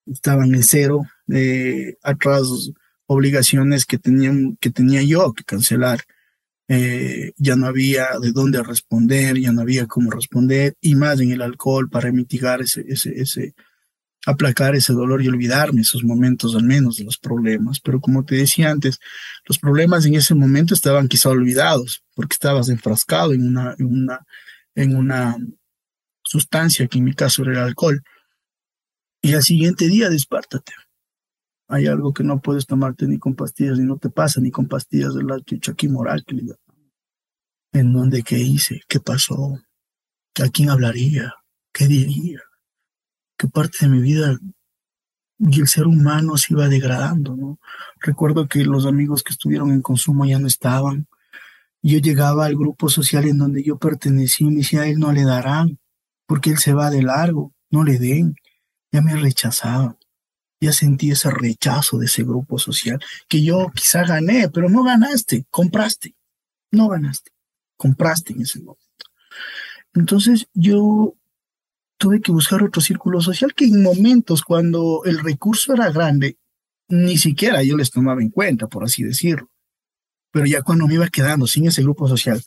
[0.06, 1.04] estaban en cero.
[1.34, 2.72] Eh, atrás
[3.06, 6.02] obligaciones que, tenían, que tenía yo que cancelar.
[6.74, 11.32] Eh, ya no había de dónde responder, ya no había cómo responder, y más en
[11.32, 13.56] el alcohol para mitigar ese, ese, ese,
[14.26, 17.82] aplacar ese dolor y olvidarme esos momentos al menos de los problemas.
[17.82, 19.00] Pero como te decía antes,
[19.46, 24.20] los problemas en ese momento estaban quizá olvidados porque estabas enfrascado en una, en una,
[24.74, 25.36] en una
[26.24, 28.02] sustancia que en mi caso era el alcohol.
[29.22, 30.72] Y al siguiente día despártate.
[31.72, 34.68] Hay algo que no puedes tomarte ni con pastillas y no te pasa ni con
[34.68, 36.56] pastillas de la chuchaquí moral que le
[37.74, 38.82] ¿En dónde qué hice?
[38.88, 39.58] ¿Qué pasó?
[40.44, 41.34] ¿A quién hablaría?
[41.74, 42.42] ¿Qué diría?
[43.42, 44.38] que parte de mi vida
[45.40, 47.60] y el ser humano se iba degradando, ¿no?
[48.00, 51.08] Recuerdo que los amigos que estuvieron en consumo ya no estaban.
[51.82, 55.12] Yo llegaba al grupo social en donde yo pertenecía y me decía, a él no
[55.12, 55.80] le darán,
[56.28, 58.36] porque él se va de largo, no le den.
[58.92, 59.98] Ya me rechazaban.
[60.62, 65.46] Ya sentí ese rechazo de ese grupo social, que yo quizá gané, pero no ganaste,
[65.50, 66.16] compraste.
[66.72, 67.32] No ganaste,
[67.76, 68.86] compraste en ese momento.
[69.94, 71.16] Entonces yo
[71.98, 76.38] tuve que buscar otro círculo social que en momentos cuando el recurso era grande,
[76.88, 79.50] ni siquiera yo les tomaba en cuenta, por así decirlo.
[80.32, 82.42] Pero ya cuando me iba quedando sin ese grupo social,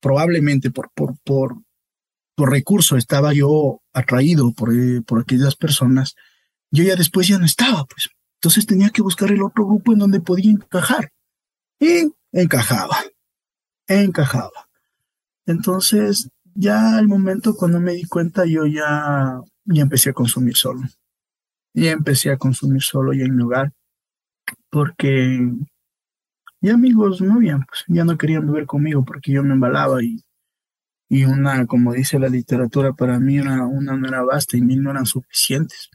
[0.00, 1.56] probablemente por, por, por,
[2.34, 6.14] por recurso estaba yo atraído por, eh, por aquellas personas,
[6.70, 8.08] yo ya después ya no estaba, pues.
[8.40, 11.10] Entonces tenía que buscar el otro grupo en donde podía encajar.
[11.80, 12.96] Y encajaba,
[13.86, 14.68] encajaba.
[15.46, 20.82] Entonces, ya al momento cuando me di cuenta yo ya, ya empecé a consumir solo.
[21.74, 23.72] Ya empecé a consumir solo ya en mi hogar.
[24.70, 25.40] Porque
[26.60, 30.24] ya amigos no habían, pues ya no querían beber conmigo porque yo me embalaba y,
[31.08, 34.82] y una, como dice la literatura, para mí una, una no era basta y mil
[34.82, 35.90] no eran suficientes.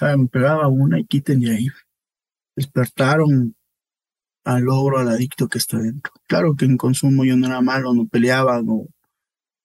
[0.00, 1.66] Me pegaba una y quiten de ahí.
[2.56, 3.54] Despertaron
[4.44, 6.12] al logro, al adicto que está dentro.
[6.26, 8.86] Claro que en consumo yo no era malo, no peleaba, no,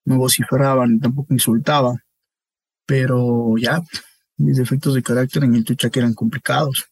[0.06, 1.96] no vociferaba ni tampoco insultaba,
[2.86, 3.82] pero ya
[4.38, 6.86] mis defectos de carácter en el que eran complicados.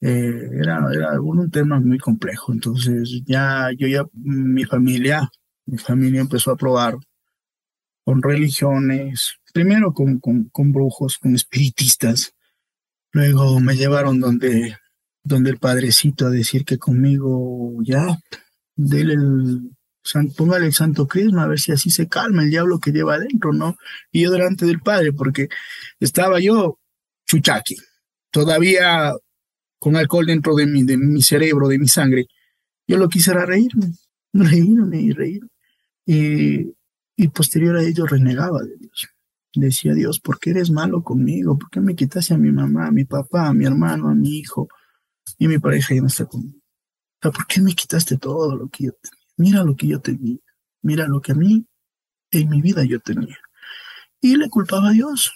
[0.00, 5.28] Eh, era, era un, tema muy complejo, entonces ya yo ya, mi familia,
[5.66, 6.96] mi familia empezó a probar
[8.04, 12.34] con religiones, primero con, con, con brujos, con espiritistas,
[13.12, 14.76] luego me llevaron donde,
[15.22, 18.18] donde el padrecito a decir que conmigo ya,
[18.76, 19.70] déle el,
[20.36, 23.52] póngale el santo crisma, a ver si así se calma el diablo que lleva adentro,
[23.52, 23.76] ¿no?
[24.12, 25.48] Y yo delante del Padre, porque
[26.00, 26.78] estaba yo
[27.26, 27.76] chuchaqui,
[28.30, 29.12] todavía
[29.78, 32.26] con alcohol dentro de mi, de mi cerebro, de mi sangre.
[32.86, 33.92] Yo lo quisiera reírme,
[34.32, 35.42] reírme y reír.
[36.06, 36.74] Y,
[37.16, 39.08] y posterior a ello renegaba de Dios.
[39.60, 41.58] Decía Dios, ¿por qué eres malo conmigo?
[41.58, 44.38] ¿Por qué me quitaste a mi mamá, a mi papá, a mi hermano, a mi
[44.38, 44.68] hijo?
[45.38, 46.58] Y mi pareja ya no está conmigo.
[47.20, 49.18] ¿por qué me quitaste todo lo que yo tenía?
[49.38, 50.38] mira lo que yo tenía,
[50.82, 51.66] mira lo que a mí
[52.30, 53.38] en mi vida yo tenía.
[54.20, 55.32] Y le culpaba a Dios.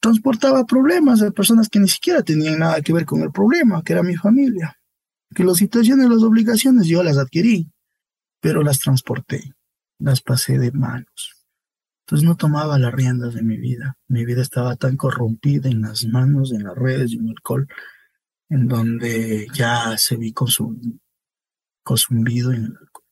[0.00, 3.94] Transportaba problemas a personas que ni siquiera tenían nada que ver con el problema, que
[3.94, 4.78] era mi familia.
[5.34, 7.70] Que las situaciones, las obligaciones yo las adquirí,
[8.40, 9.54] pero las transporté,
[9.98, 11.33] las pasé de manos.
[12.06, 13.96] Entonces no tomaba las riendas de mi vida.
[14.08, 17.66] Mi vida estaba tan corrompida en las manos, en las redes y en el alcohol,
[18.50, 20.32] en donde ya se vi
[21.82, 23.04] consumido en el alcohol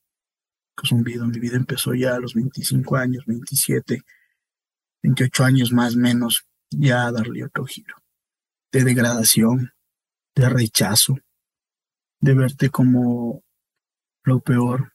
[0.85, 1.25] zumbido.
[1.27, 4.01] Mi vida empezó ya a los 25 años, 27,
[5.03, 7.95] 28 años más menos, ya a darle otro giro.
[8.71, 9.73] De degradación,
[10.35, 11.17] de rechazo,
[12.19, 13.43] de verte como
[14.23, 14.92] lo peor.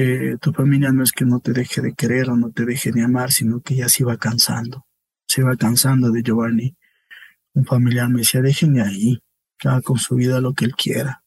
[0.00, 2.92] Eh, tu familia no es que no te deje de querer o no te deje
[2.92, 4.86] de amar, sino que ya se iba cansando.
[5.26, 6.76] Se iba cansando de Giovanni.
[7.54, 9.18] Un familiar me decía, déjenme ahí,
[9.58, 11.22] que haga con su vida lo que él quiera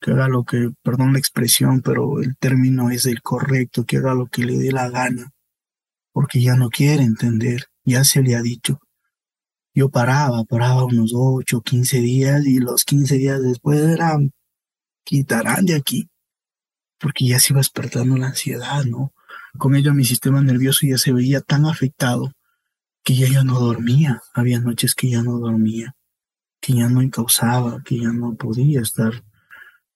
[0.00, 4.14] que haga lo que, perdón la expresión, pero el término es el correcto, que haga
[4.14, 5.32] lo que le dé la gana,
[6.12, 8.80] porque ya no quiere entender, ya se le ha dicho.
[9.74, 14.32] Yo paraba, paraba unos ocho, quince días y los quince días después eran,
[15.04, 16.08] quitarán de aquí,
[16.98, 19.12] porque ya se iba despertando la ansiedad, ¿no?
[19.56, 22.32] Con ello mi sistema nervioso ya se veía tan afectado
[23.04, 25.94] que ya yo no dormía, había noches que ya no dormía,
[26.60, 29.24] que ya no encausaba, que ya no podía estar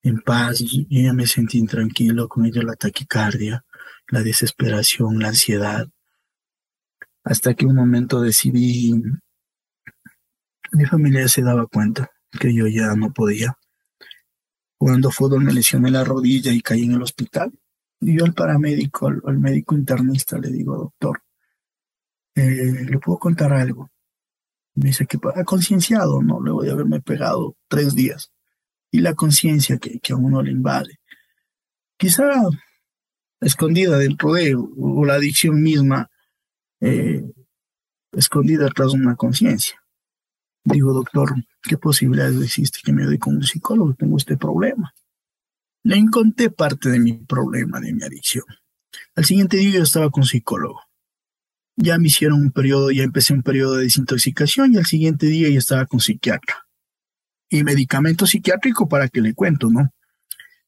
[0.02, 3.64] en paz y ya me sentí intranquilo, con ello la taquicardia,
[4.08, 5.88] la desesperación, la ansiedad,
[7.24, 8.94] hasta que un momento decidí,
[10.72, 13.56] mi familia se daba cuenta que yo ya no podía,
[14.82, 17.56] Jugando fútbol me lesioné la rodilla y caí en el hospital.
[18.00, 21.22] Y yo al paramédico, al, médico internista, le digo, doctor,
[22.34, 23.92] eh, ¿le puedo contar algo?
[24.74, 26.40] Me dice que ha concienciado, ¿no?
[26.40, 28.32] Luego de haberme pegado tres días.
[28.90, 30.98] Y la conciencia que, a uno le invade.
[31.96, 32.28] Quizá
[33.40, 36.10] escondida dentro de, o la adicción misma,
[36.80, 37.22] eh,
[38.10, 39.80] escondida tras una conciencia.
[40.64, 43.94] Digo, doctor, ¿qué posibilidades existe que me doy con un psicólogo?
[43.94, 44.94] Tengo este problema.
[45.84, 48.44] Le conté parte de mi problema, de mi adicción.
[49.16, 50.80] Al siguiente día yo estaba con psicólogo.
[51.76, 55.48] Ya me hicieron un periodo, ya empecé un periodo de desintoxicación y al siguiente día
[55.48, 56.66] ya estaba con psiquiatra.
[57.48, 59.90] Y medicamento psiquiátrico para que le cuento, ¿no?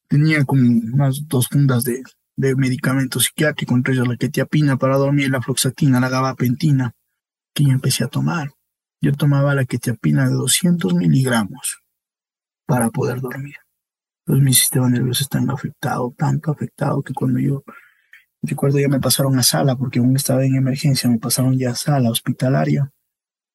[0.07, 2.03] Tenía como unas dos fundas de,
[2.35, 6.91] de medicamento psiquiátrico, entre ellos la quetiapina para dormir, la floxatina, la gabapentina,
[7.53, 8.54] que yo empecé a tomar.
[9.01, 11.81] Yo tomaba la quetiapina de 200 miligramos
[12.65, 13.55] para poder dormir.
[14.25, 17.63] Entonces mi sistema nervioso está afectado, tanto afectado que cuando yo
[18.41, 21.75] recuerdo ya me pasaron a sala, porque aún estaba en emergencia, me pasaron ya a
[21.75, 22.91] sala hospitalaria.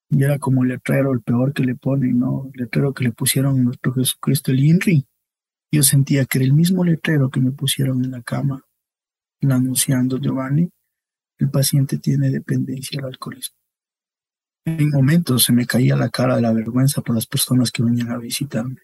[0.09, 2.49] Y era como el letrero, el peor que le ponen, ¿no?
[2.53, 5.05] El letrero que le pusieron a nuestro Jesucristo, el INRI.
[5.71, 8.65] Yo sentía que era el mismo letrero que me pusieron en la cama
[9.49, 10.69] anunciando Giovanni,
[11.39, 13.60] el paciente tiene dependencia al alcoholismo.
[14.65, 18.11] En momentos se me caía la cara de la vergüenza por las personas que venían
[18.11, 18.81] a visitarme.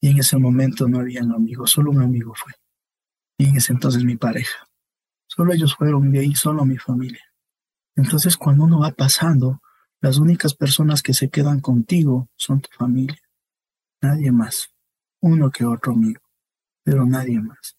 [0.00, 2.52] Y en ese momento no había un amigo, solo un amigo fue.
[3.38, 4.68] Y en ese entonces mi pareja.
[5.26, 7.24] Solo ellos fueron de ahí, solo mi familia.
[7.94, 9.62] Entonces cuando uno va pasando,
[10.00, 13.20] las únicas personas que se quedan contigo son tu familia.
[14.02, 14.68] Nadie más.
[15.20, 16.20] Uno que otro amigo,
[16.84, 17.76] pero nadie más.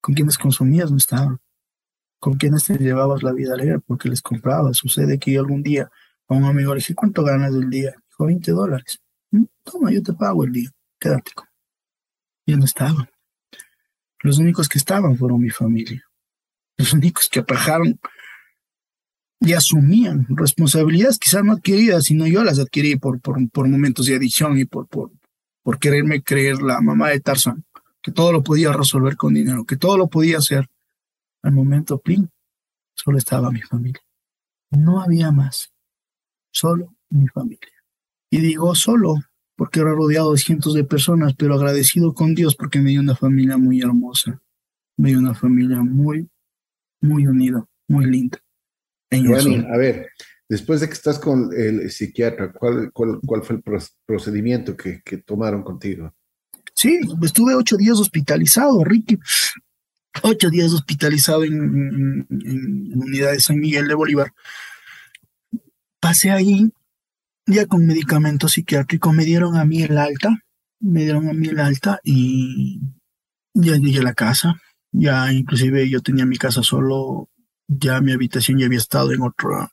[0.00, 1.40] Con quienes consumías no estaban
[2.22, 4.76] con quienes te llevabas la vida alegre porque les comprabas.
[4.76, 5.90] Sucede que yo algún día
[6.28, 7.92] a un amigo le dije, ¿cuánto ganas del día?
[8.08, 9.00] Dijo, 20 dólares.
[9.30, 11.46] Mm, toma, yo te pago el día, quédate con.
[12.46, 13.08] Y no estaban.
[14.20, 16.02] Los únicos que estaban fueron mi familia.
[16.76, 17.98] Los únicos que atajaron
[19.40, 24.14] y asumían responsabilidades quizás no adquiridas, sino yo las adquirí por, por, por momentos de
[24.14, 25.10] adicción y por, por,
[25.62, 27.64] por quererme creer la mamá de Tarzan,
[28.00, 30.68] que todo lo podía resolver con dinero, que todo lo podía hacer
[31.42, 32.30] al momento, plin,
[32.94, 34.00] solo estaba mi familia.
[34.70, 35.71] No había más.
[36.52, 37.72] Solo mi familia.
[38.30, 39.16] Y digo solo
[39.56, 43.16] porque era rodeado de cientos de personas, pero agradecido con Dios porque me dio una
[43.16, 44.40] familia muy hermosa.
[44.96, 46.28] Me dio una familia muy,
[47.00, 48.38] muy unida, muy linda.
[49.10, 50.08] a ver,
[50.48, 53.62] después de que estás con el psiquiatra, ¿cuál, cuál, fue el
[54.06, 56.14] procedimiento que, que tomaron contigo?
[56.74, 59.18] Sí, estuve ocho días hospitalizado, Ricky
[60.22, 64.32] ocho días hospitalizado en, en, unidad de San Miguel de Bolívar.
[66.02, 66.72] Pasé ahí
[67.46, 70.36] ya con medicamento psiquiátrico, me dieron a mí el alta,
[70.80, 72.80] me dieron a mí el alta y
[73.54, 74.56] ya llegué a la casa,
[74.90, 77.28] ya inclusive yo tenía mi casa solo,
[77.68, 79.68] ya mi habitación ya había estado en otro,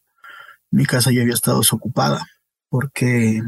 [0.69, 2.23] mi casa ya había estado desocupada,
[2.69, 3.41] porque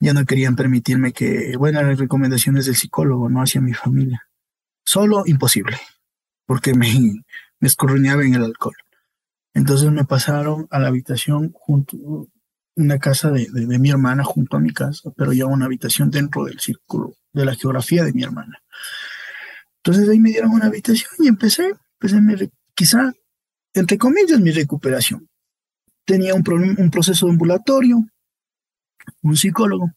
[0.00, 4.26] ya no querían permitirme que, bueno, las recomendaciones del psicólogo, no hacia mi familia.
[4.84, 5.76] Solo imposible
[6.46, 6.88] porque me,
[7.60, 7.68] me
[8.24, 8.74] en el alcohol.
[9.56, 12.28] Entonces me pasaron a la habitación junto,
[12.74, 16.60] una casa de, mi hermana junto a mi casa, pero ya una habitación dentro del
[16.60, 18.62] círculo de la geografía de mi hermana.
[19.78, 22.34] Entonces ahí me dieron una habitación y empecé, empecé mi,
[22.74, 23.14] quizá,
[23.72, 25.26] entre comillas, mi recuperación.
[26.04, 26.44] Tenía un,
[26.78, 28.04] un proceso ambulatorio,
[29.22, 29.90] un psicólogo,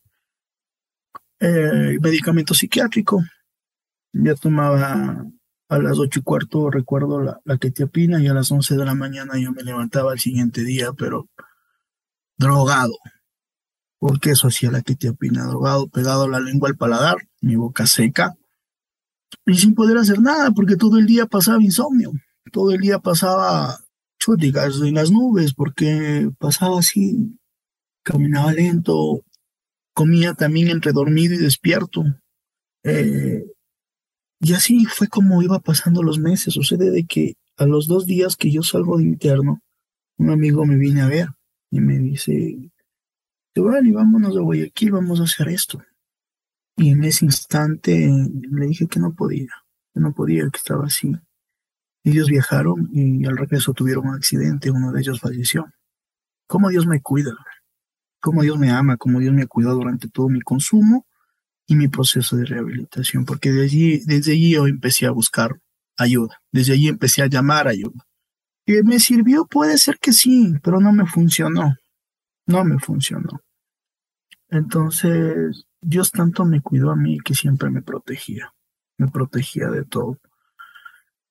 [1.41, 3.21] eh, medicamento psiquiátrico,
[4.13, 5.25] ya tomaba
[5.69, 8.95] a las ocho y cuarto recuerdo la, la opina y a las once de la
[8.95, 11.29] mañana yo me levantaba el siguiente día, pero
[12.37, 12.97] drogado.
[13.99, 18.35] Porque eso hacía la opina, drogado, pegado la lengua al paladar, mi boca seca,
[19.45, 22.13] y sin poder hacer nada, porque todo el día pasaba insomnio,
[22.51, 23.77] todo el día pasaba
[24.17, 27.37] chúticas en las nubes, porque pasaba así,
[28.03, 29.21] caminaba lento,
[29.93, 32.03] comía también entre dormido y despierto.
[32.83, 33.43] Eh,
[34.39, 36.53] y así fue como iba pasando los meses.
[36.53, 39.61] Sucede de que a los dos días que yo salgo de interno,
[40.17, 41.29] un amigo me viene a ver
[41.71, 42.71] y me dice,
[43.83, 45.81] y vámonos a Guayaquil, vamos a hacer esto.
[46.77, 49.49] Y en ese instante le dije que no podía,
[49.93, 51.11] que no podía, que estaba así.
[52.05, 55.65] Ellos viajaron y al regreso tuvieron un accidente, uno de ellos falleció.
[56.47, 57.31] ¿Cómo Dios me cuida?
[58.21, 58.95] ¿Cómo Dios me ama?
[58.95, 61.05] ¿Cómo Dios me ha cuidado durante todo mi consumo?
[61.69, 65.61] Y mi proceso de rehabilitación, porque de allí, desde allí yo empecé a buscar
[65.97, 68.05] ayuda, desde allí empecé a llamar ayuda.
[68.65, 69.45] ¿Y me sirvió?
[69.45, 71.75] Puede ser que sí, pero no me funcionó,
[72.47, 73.41] no me funcionó.
[74.49, 78.51] Entonces, Dios tanto me cuidó a mí que siempre me protegía.
[78.97, 80.17] me protegía de todo.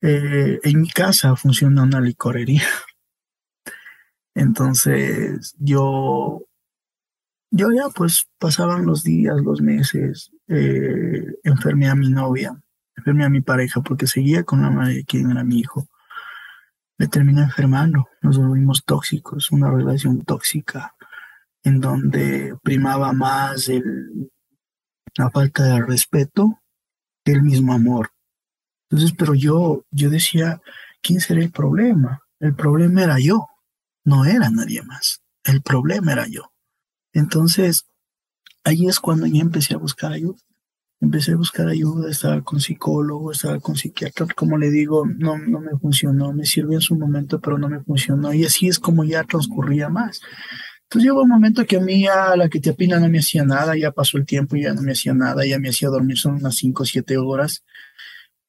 [0.01, 2.63] Eh, en mi casa funciona una licorería.
[4.35, 6.48] Entonces yo,
[7.51, 12.61] yo ya pues pasaban los días, los meses, eh, enfermé a mi novia,
[12.97, 15.89] enfermé a mi pareja porque seguía con la madre de quien era mi hijo.
[16.99, 20.95] Me terminé enfermando, nos volvimos tóxicos, una relación tóxica
[21.63, 24.31] en donde primaba más el,
[25.17, 26.61] la falta de respeto
[27.25, 28.11] que el mismo amor.
[28.91, 30.61] Entonces, pero yo, yo decía,
[31.03, 32.23] ¿quién será el problema?
[32.41, 33.47] El problema era yo,
[34.05, 35.23] no era nadie más.
[35.45, 36.53] El problema era yo.
[37.19, 37.87] Entonces,
[38.65, 40.39] ahí es cuando ya empecé a buscar ayuda.
[41.01, 45.61] Empecé a buscar ayuda, estaba con psicólogo, estaba con psiquiatra, como le digo, no, no
[45.61, 48.33] me funcionó, me sirvió en su momento, pero no me funcionó.
[48.35, 50.21] Y así es como ya transcurría más.
[50.85, 53.45] Entonces llegó un momento que a mí a la que te apina no me hacía
[53.45, 56.19] nada, ya pasó el tiempo y ya no me hacía nada, ya me hacía dormir
[56.19, 57.63] son unas 5 o 7 horas.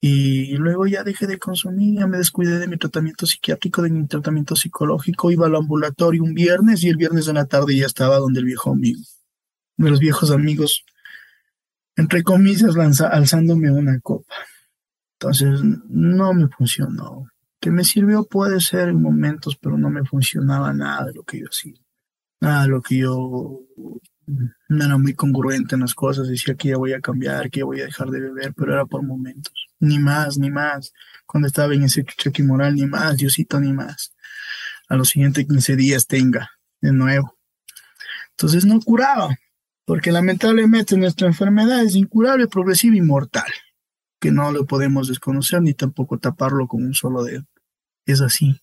[0.00, 4.06] Y luego ya dejé de consumir, ya me descuidé de mi tratamiento psiquiátrico, de mi
[4.06, 8.18] tratamiento psicológico, iba al ambulatorio un viernes y el viernes de la tarde ya estaba
[8.18, 9.02] donde el viejo amigo,
[9.76, 10.84] de los viejos amigos,
[11.96, 14.34] entre comillas, alzándome una copa.
[15.18, 17.26] Entonces no me funcionó.
[17.60, 21.40] Que me sirvió puede ser en momentos, pero no me funcionaba nada de lo que
[21.40, 21.74] yo hacía
[22.40, 23.60] nada lo que yo
[24.68, 27.64] no era muy congruente en las cosas, decía que ya voy a cambiar, que ya
[27.64, 30.92] voy a dejar de beber, pero era por momentos, ni más, ni más.
[31.26, 34.14] Cuando estaba en ese cheque moral, ni más, Diosito, ni más.
[34.88, 36.50] A los siguientes 15 días tenga
[36.80, 37.36] de nuevo.
[38.30, 39.36] Entonces no curaba,
[39.84, 43.50] porque lamentablemente nuestra enfermedad es incurable, progresiva y mortal,
[44.20, 47.44] que no lo podemos desconocer ni tampoco taparlo con un solo dedo.
[48.06, 48.60] Es así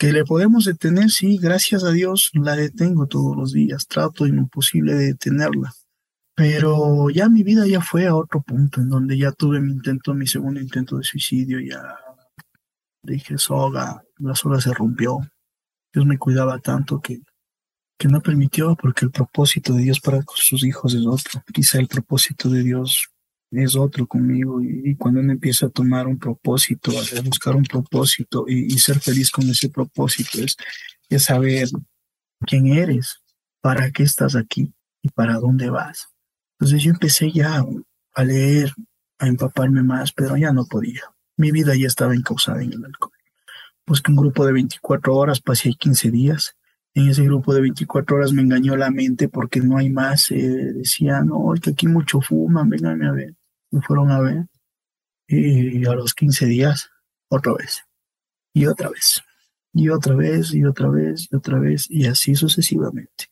[0.00, 4.94] que le podemos detener, sí, gracias a Dios la detengo todos los días, trato imposible
[4.94, 5.74] de detenerla.
[6.34, 10.14] Pero ya mi vida ya fue a otro punto, en donde ya tuve mi intento,
[10.14, 11.98] mi segundo intento de suicidio, ya
[13.02, 15.18] dije, soga, la soga se rompió.
[15.92, 17.20] Dios me cuidaba tanto que,
[17.98, 21.42] que no permitió, porque el propósito de Dios para sus hijos es otro.
[21.52, 23.09] Quizá el propósito de Dios
[23.50, 28.44] es otro conmigo y, cuando uno empieza a tomar un propósito, a buscar un propósito
[28.46, 30.56] y, ser feliz con ese propósito es,
[31.08, 31.68] es saber
[32.46, 33.20] quién eres,
[33.60, 34.72] para qué estás aquí
[35.02, 36.08] y para dónde vas.
[36.58, 37.64] Entonces yo empecé ya
[38.14, 38.72] a leer,
[39.18, 41.02] a empaparme más, pero ya no podía.
[41.36, 43.12] Mi vida ya estaba encausada en el alcohol.
[43.86, 46.54] Busqué un grupo de 24 horas, pasé 15 días.
[46.94, 50.30] En ese grupo de 24 horas me engañó la mente porque no hay más.
[50.30, 53.34] Eh, decía, no, que aquí mucho fuman, vengan a ver
[53.70, 54.46] me fueron a ver
[55.26, 56.90] y a los 15 días
[57.28, 57.82] otra vez
[58.52, 59.22] y otra vez
[59.72, 63.26] y otra vez y otra vez y otra vez y así sucesivamente.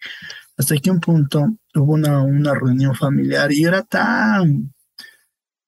[0.56, 4.74] Hasta que un punto hubo una, una reunión familiar y era tan,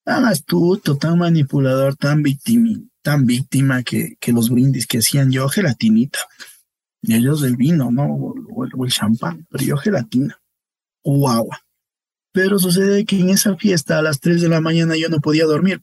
[0.05, 5.49] tan astuto, tan manipulador, tan víctima, tan víctima que, que los brindis que hacían yo
[5.49, 6.18] gelatinita.
[7.03, 8.05] Y ellos el vino, ¿no?
[8.05, 10.41] O, el, champán, pero yo gelatina
[11.03, 11.61] o agua.
[12.33, 15.45] Pero sucede que en esa fiesta a las 3 de la mañana yo no podía
[15.45, 15.83] dormir.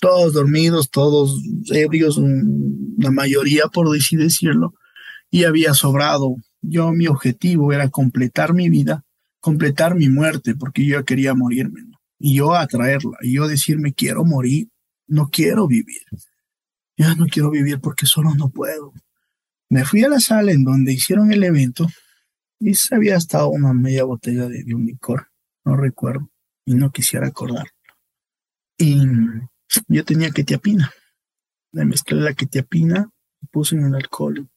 [0.00, 2.20] Todos dormidos, todos ebrios,
[2.98, 4.74] la mayoría por así decirlo,
[5.30, 6.36] y había sobrado.
[6.60, 9.04] Yo mi objetivo era completar mi vida,
[9.40, 11.82] completar mi muerte, porque yo quería morirme,
[12.18, 14.68] y yo atraerla, y yo decirme quiero morir,
[15.06, 16.02] no quiero vivir.
[16.96, 18.92] Ya no quiero vivir porque solo no puedo.
[19.70, 21.86] Me fui a la sala en donde hicieron el evento
[22.58, 25.27] y se había estado una media botella de, un licor,
[25.68, 26.30] no recuerdo,
[26.64, 27.68] y no quisiera acordar.
[28.78, 29.02] Y
[29.86, 30.90] yo tenía quetiapina.
[31.72, 33.10] Le mezclé la quetiapina,
[33.50, 34.48] puse en el alcohol,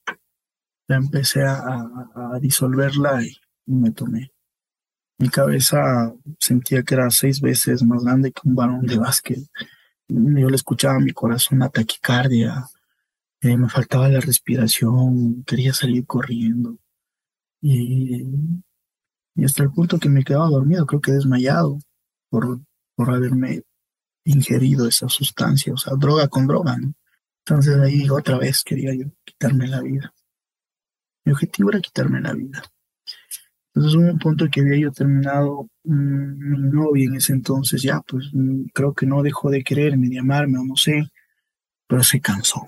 [0.87, 4.31] la empecé a, disolverla y, me tomé.
[5.17, 9.39] Mi cabeza sentía que era seis veces más grande que un balón de básquet.
[10.07, 12.65] Yo le escuchaba a mi corazón una taquicardia,
[13.41, 16.77] eh, me faltaba la respiración, quería salir corriendo.
[17.61, 18.25] Y,
[19.45, 21.79] hasta el punto que me quedaba dormido, creo que desmayado
[22.29, 22.59] por,
[22.95, 23.63] por haberme
[24.25, 26.93] ingerido esa sustancia, o sea, droga con droga, ¿no?
[27.45, 30.13] Entonces ahí otra vez quería yo quitarme la vida.
[31.25, 32.61] Mi objetivo era quitarme la vida.
[33.73, 38.01] Entonces hubo un punto que había yo terminado mm, mi novia en ese entonces, ya
[38.01, 41.09] pues mm, creo que no dejó de quererme, de amarme o no sé,
[41.87, 42.65] pero se cansó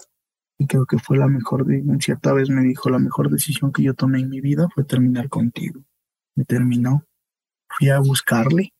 [0.58, 1.66] y creo que fue la mejor,
[2.00, 5.30] cierta vez me dijo, la mejor decisión que yo tomé en mi vida fue terminar
[5.30, 5.82] contigo.
[6.36, 7.06] Me terminó.
[7.68, 8.74] Fui a buscarle,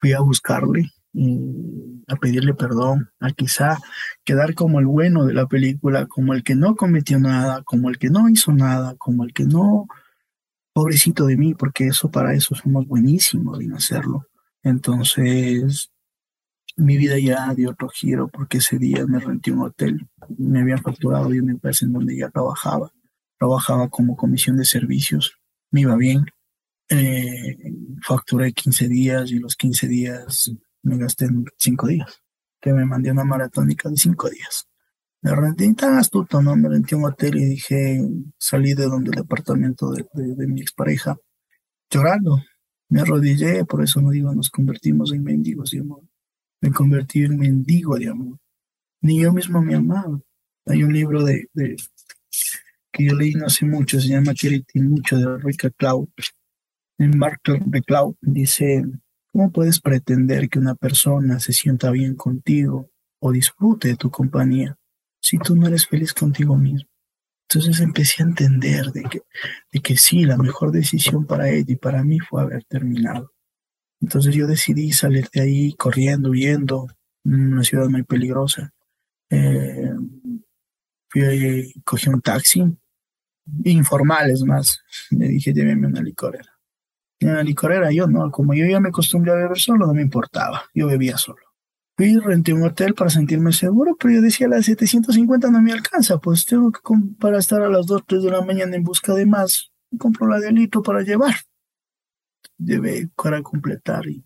[0.00, 3.78] fui a buscarle, y a pedirle perdón, a quizá
[4.22, 7.98] quedar como el bueno de la película, como el que no cometió nada, como el
[7.98, 9.86] que no hizo nada, como el que no,
[10.74, 14.26] pobrecito de mí, porque eso para eso somos buenísimos en hacerlo.
[14.62, 15.90] Entonces,
[16.76, 20.06] mi vida ya dio otro giro porque ese día me renté un hotel.
[20.36, 22.92] Me habían facturado de una empresa en donde ya trabajaba.
[23.38, 25.38] Trabajaba como comisión de servicios.
[25.70, 26.26] Me iba bien.
[26.88, 27.56] Eh,
[28.02, 32.22] facturé 15 días y los 15 días me gasté en 5 días.
[32.60, 34.68] Que me mandé una maratónica de 5 días.
[35.22, 36.56] Me renté tan astuto, ¿no?
[36.56, 38.00] Me renté un hotel y dije,
[38.38, 41.16] salí de donde el departamento de, de mi expareja
[41.90, 42.38] llorando.
[42.88, 46.04] Me arrodillé, por eso no digo, nos convertimos en mendigos, digamos
[46.60, 48.38] me convertí en mendigo de amor.
[49.00, 50.20] Ni yo mismo me amaba.
[50.66, 51.48] Hay un libro de,
[52.92, 56.08] que yo leí no hace mucho, se llama Quererte mucho, de Rica Cloud.
[56.98, 57.40] En Mark
[57.86, 58.84] Cloud dice,
[59.32, 62.90] ¿cómo puedes pretender que una persona se sienta bien contigo
[63.20, 64.78] o disfrute de tu compañía
[65.20, 66.88] si tú no eres feliz contigo mismo?
[67.48, 69.20] Entonces empecé a entender de que,
[69.72, 73.32] de que sí, la mejor decisión para ella y para mí fue haber terminado.
[74.00, 76.86] Entonces yo decidí salir de ahí corriendo, huyendo,
[77.24, 78.72] una ciudad muy peligrosa.
[79.30, 79.92] Eh,
[81.08, 82.64] fui, cogí un taxi,
[83.64, 84.80] informal es más.
[85.10, 86.55] Me dije, lléveme una licorera.
[87.18, 90.02] Y una licorera yo no, como yo ya me acostumbré a beber solo, no me
[90.02, 91.42] importaba, yo bebía solo.
[91.96, 96.18] Fui, renté un hotel para sentirme seguro, pero yo decía, las 750 no me alcanza,
[96.18, 96.80] pues tengo que,
[97.18, 100.38] para estar a las 2, 3 de la mañana en busca de más, compro la
[100.38, 101.34] de litro para llevar
[102.58, 104.06] debe para completar.
[104.06, 104.24] Y,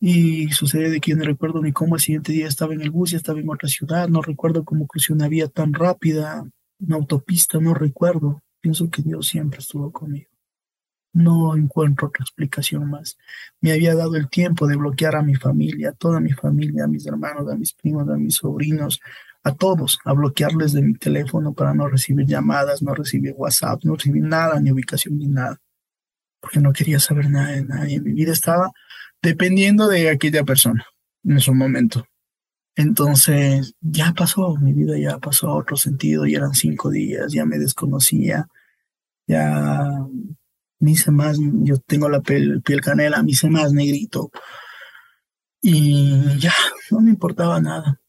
[0.00, 3.10] y sucede de que no recuerdo ni cómo el siguiente día estaba en el bus,
[3.10, 6.44] ya estaba en otra ciudad, no recuerdo cómo crucé una vía tan rápida,
[6.80, 8.42] una autopista, no recuerdo.
[8.60, 10.27] Pienso que Dios siempre estuvo conmigo.
[11.12, 13.18] No encuentro otra explicación más.
[13.60, 16.88] Me había dado el tiempo de bloquear a mi familia, a toda mi familia, a
[16.88, 19.00] mis hermanos, a mis primos, a mis sobrinos,
[19.42, 23.94] a todos, a bloquearles de mi teléfono para no recibir llamadas, no recibir WhatsApp, no
[23.96, 25.58] recibir nada, ni ubicación, ni nada
[26.40, 28.00] porque no quería saber nada de nadie.
[28.00, 28.70] Mi vida estaba
[29.22, 30.86] dependiendo de aquella persona
[31.24, 32.06] en su momento.
[32.76, 37.44] Entonces, ya pasó, mi vida ya pasó a otro sentido, ya eran cinco días, ya
[37.44, 38.46] me desconocía,
[39.26, 39.90] ya
[40.80, 44.30] me hice más, yo tengo la piel, piel canela, me hice más negrito.
[45.60, 46.54] Y ya,
[46.90, 48.00] no me importaba nada.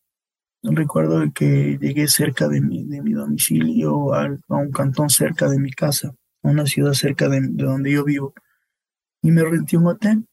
[0.63, 5.71] Recuerdo que llegué cerca de mi, de mi domicilio, a un cantón cerca de mi
[5.71, 8.33] casa una ciudad cerca de, donde yo vivo.
[9.21, 10.25] Y me renté un hotel.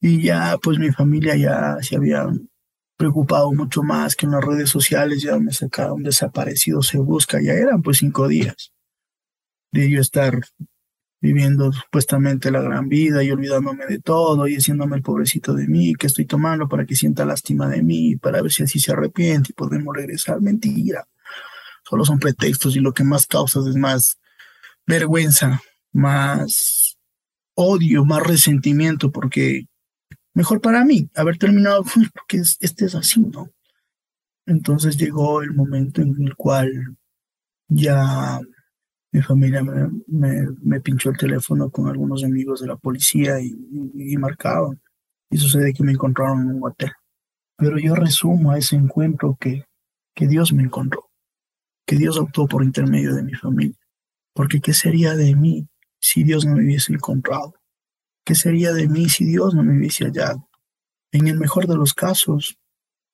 [0.00, 2.26] Y ya, pues mi familia ya se había
[2.96, 7.52] preocupado mucho más que en las redes sociales ya me sacaron desaparecido, se busca, ya
[7.52, 8.72] eran pues cinco días
[9.70, 10.40] de yo estar
[11.26, 15.94] viviendo supuestamente la gran vida y olvidándome de todo y haciéndome el pobrecito de mí,
[15.96, 19.50] que estoy tomando para que sienta lástima de mí, para ver si así se arrepiente
[19.50, 20.40] y podemos regresar.
[20.40, 21.08] Mentira.
[21.82, 24.18] Solo son pretextos y lo que más causa es más
[24.86, 25.60] vergüenza,
[25.92, 26.96] más
[27.54, 29.66] odio, más resentimiento, porque
[30.32, 31.82] mejor para mí haber terminado
[32.14, 33.50] porque este es así, ¿no?
[34.46, 36.96] Entonces llegó el momento en el cual
[37.66, 38.40] ya
[39.16, 43.56] mi familia me, pinchó el teléfono con algunos amigos de la policía y,
[43.94, 44.78] y, marcaban.
[45.30, 46.92] Y sucede que me encontraron en un hotel.
[47.56, 49.64] Pero yo resumo a ese encuentro que,
[50.14, 51.08] que Dios me encontró,
[51.86, 53.78] que Dios optó por intermedio de mi familia.
[54.34, 55.66] Porque ¿qué sería de mí
[55.98, 57.54] si Dios no me hubiese encontrado?
[58.22, 60.46] ¿Qué sería de mí si Dios no me hubiese hallado?
[61.10, 62.58] En el mejor de los casos,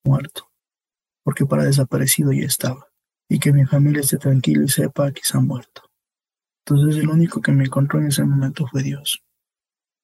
[0.03, 0.51] muerto.
[1.23, 2.89] Porque para desaparecido ya estaba.
[3.29, 5.92] Y que mi familia esté tranquila y sepa que se ha muerto.
[6.65, 9.21] Entonces el único que me encontró en ese momento fue Dios.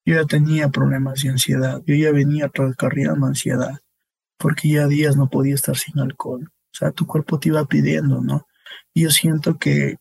[0.05, 1.81] Yo ya tenía problemas de ansiedad.
[1.85, 3.79] Yo ya venía trascarriando ansiedad.
[4.37, 6.49] Porque ya días no podía estar sin alcohol.
[6.49, 8.47] O sea, tu cuerpo te iba pidiendo, ¿no?
[8.93, 9.97] Y yo siento que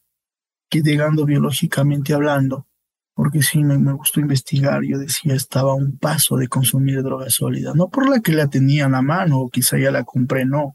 [0.69, 2.67] que llegando biológicamente hablando,
[3.15, 7.31] porque sí me, me, gustó investigar, yo decía, estaba a un paso de consumir droga
[7.31, 10.45] sólida, no por la que la tenía en la mano o quizá ya la compré,
[10.45, 10.75] no,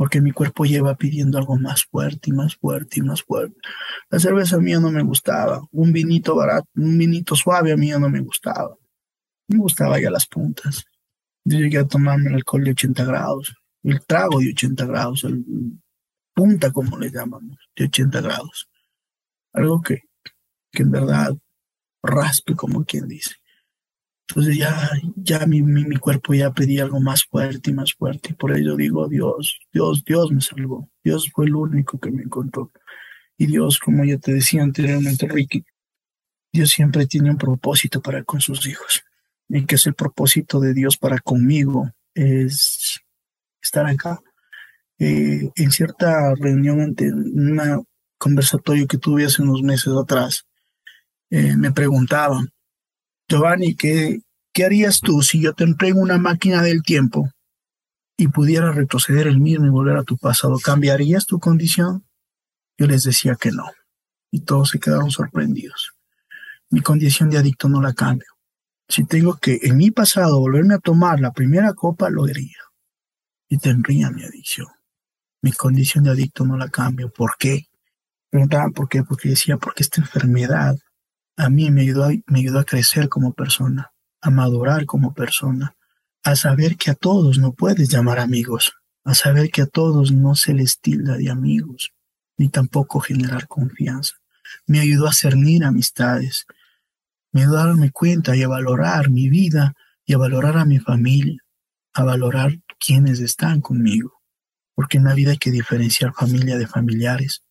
[0.00, 3.60] porque mi cuerpo lleva pidiendo algo más fuerte y más fuerte y más fuerte.
[4.08, 8.08] La cerveza mía no me gustaba, un vinito barato, un vinito suave a mí no
[8.08, 8.74] me gustaba,
[9.48, 10.86] me gustaba ya las puntas.
[11.44, 15.44] Yo llegué a tomarme el alcohol de 80 grados, el trago de 80 grados, el
[16.32, 18.70] punta como le llamamos, de 80 grados
[19.52, 20.04] algo que,
[20.72, 21.36] que en verdad
[22.02, 23.34] raspe, como quien dice.
[24.30, 28.30] Entonces ya, ya mi, mi, cuerpo ya pedía algo más fuerte y más fuerte.
[28.30, 30.88] Y por ello digo, Dios, Dios, Dios me salvó.
[31.02, 32.70] Dios fue el único que me encontró.
[33.36, 35.64] Y Dios, como ya te decía anteriormente, Ricky,
[36.52, 39.02] Dios siempre tiene un propósito para con sus hijos.
[39.48, 43.00] Y que es el propósito de Dios para conmigo, es
[43.60, 44.20] estar acá.
[45.00, 47.82] Eh, en cierta reunión ante una
[48.16, 50.46] conversatorio que tuve hace unos meses atrás,
[51.30, 52.52] eh, me preguntaban,
[53.30, 54.22] Giovanni, ¿qué,
[54.52, 57.30] ¿qué harías tú si yo te entrego una máquina del tiempo
[58.16, 62.04] y pudiera retroceder el mismo y volver a tu pasado, ¿cambiarías tu condición?
[62.76, 63.70] Yo les decía que no.
[64.32, 65.92] Y todos se quedaron sorprendidos.
[66.70, 68.26] Mi condición de adicto no la cambio.
[68.88, 72.58] Si tengo que en mi pasado volverme a tomar la primera copa, lo haría.
[73.48, 74.66] Y tendría mi adicción.
[75.40, 77.12] Mi condición de adicto no la cambio.
[77.12, 77.66] ¿Por qué?
[78.28, 80.76] Preguntaban por qué, porque decía, porque esta enfermedad
[81.40, 85.74] a mí me ayudó, me ayudó a crecer como persona, a madurar como persona,
[86.22, 88.74] a saber que a todos no puedes llamar amigos,
[89.04, 91.94] a saber que a todos no se les tilda de amigos,
[92.36, 94.16] ni tampoco generar confianza.
[94.66, 96.44] Me ayudó a cernir amistades,
[97.32, 99.72] me ayudó a darme cuenta y a valorar mi vida
[100.04, 101.42] y a valorar a mi familia,
[101.94, 104.20] a valorar quienes están conmigo,
[104.74, 107.44] porque en la vida hay que diferenciar familia de familiares,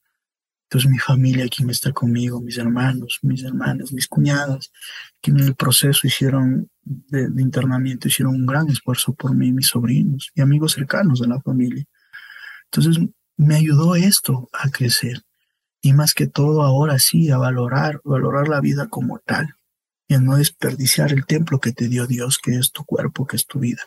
[0.70, 4.72] entonces mi familia, quien está conmigo, mis hermanos, mis hermanas, mis cuñadas,
[5.20, 10.30] que en el proceso hicieron de, internamiento, hicieron un gran esfuerzo por mí, mis sobrinos
[10.36, 11.84] y amigos cercanos de la familia.
[12.66, 13.04] Entonces
[13.36, 15.24] me ayudó esto a crecer
[15.82, 19.56] y más que todo ahora sí a valorar, valorar la vida como tal
[20.08, 23.38] y a no desperdiciar el templo que te dio Dios, que es tu cuerpo, que
[23.38, 23.82] es tu vida.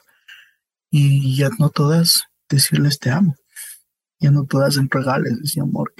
[0.91, 3.37] Y ya no todas decirles te amo,
[4.19, 5.95] ya no todas entregarles ese amor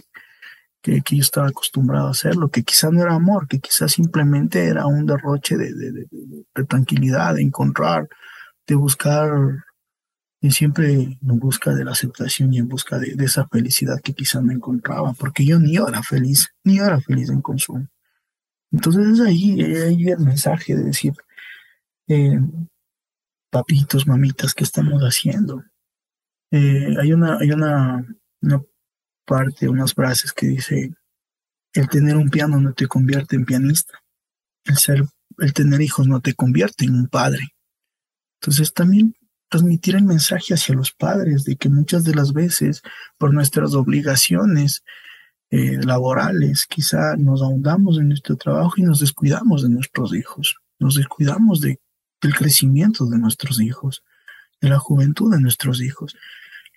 [0.85, 5.07] yo estaba acostumbrado a hacerlo, que quizá no era amor, que quizás simplemente era un
[5.07, 8.09] derroche de, de, tranquilidad, de encontrar,
[8.67, 9.31] de buscar,
[10.41, 14.41] y siempre en busca de la aceptación y en busca de, esa felicidad que quizá
[14.41, 17.87] no encontraba, porque yo ni era feliz, ni era feliz en consumo.
[18.73, 21.13] Entonces es ahí, ahí el mensaje de decir,
[22.09, 22.41] eh,
[23.51, 25.63] papitos, mamitas, ¿qué estamos haciendo?
[26.51, 28.05] Eh, hay una, hay una,
[28.41, 28.63] una
[29.25, 30.95] parte, unas frases que dice,
[31.73, 33.99] el tener un piano no te convierte en pianista,
[34.65, 35.05] el ser,
[35.39, 37.55] el tener hijos no te convierte en un padre.
[38.41, 39.15] Entonces también
[39.49, 42.83] transmitir el mensaje hacia los padres de que muchas de las veces
[43.19, 44.83] por nuestras obligaciones
[45.51, 50.95] eh, laborales quizá nos ahondamos en nuestro trabajo y nos descuidamos de nuestros hijos, nos
[50.95, 51.81] descuidamos de,
[52.23, 54.03] del crecimiento de nuestros hijos,
[54.63, 56.17] de la juventud de nuestros hijos.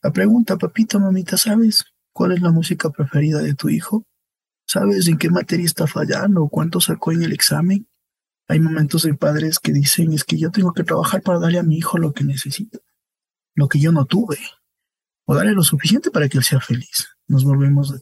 [0.03, 1.85] La pregunta, papito, mamita, ¿sabes?
[2.15, 4.07] ¿Cuál es la música preferida de tu hijo?
[4.65, 7.89] ¿Sabes en qué materia está fallando cuánto sacó en el examen?
[8.47, 11.63] Hay momentos de padres que dicen es que yo tengo que trabajar para darle a
[11.63, 12.79] mi hijo lo que necesita,
[13.53, 14.37] lo que yo no tuve,
[15.25, 17.09] o darle lo suficiente para que él sea feliz.
[17.27, 17.99] Nos volvemos de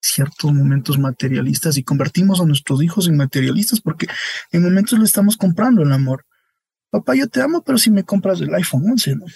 [0.00, 4.06] ciertos momentos materialistas y convertimos a nuestros hijos en materialistas porque
[4.52, 6.24] en momentos le estamos comprando el amor.
[6.88, 9.26] Papá, yo te amo, pero si me compras el iPhone 11, ¿no?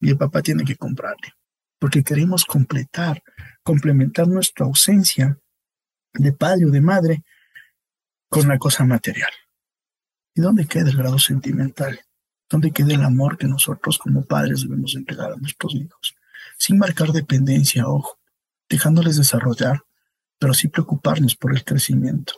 [0.00, 1.34] Y el papá tiene que comprarle
[1.80, 3.22] porque queremos completar,
[3.64, 5.40] complementar nuestra ausencia
[6.12, 7.24] de padre o de madre
[8.28, 9.32] con la cosa material.
[10.34, 11.98] ¿Y dónde queda el grado sentimental?
[12.48, 16.14] ¿Dónde queda el amor que nosotros como padres debemos entregar a nuestros hijos?
[16.58, 18.18] Sin marcar dependencia, ojo,
[18.68, 19.80] dejándoles desarrollar,
[20.38, 22.34] pero sí preocuparnos por el crecimiento.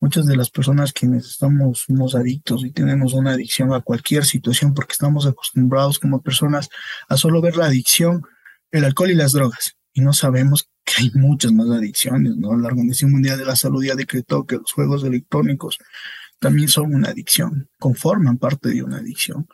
[0.00, 4.72] Muchas de las personas quienes estamos unos adictos y tenemos una adicción a cualquier situación
[4.72, 6.68] porque estamos acostumbrados como personas
[7.08, 8.24] a solo ver la adicción
[8.72, 9.76] el alcohol y las drogas.
[9.92, 12.56] Y no sabemos que hay muchas más adicciones, ¿no?
[12.56, 15.78] La Organización Mundial de la Salud ya decretó que los juegos electrónicos
[16.40, 19.46] también son una adicción, conforman parte de una adicción.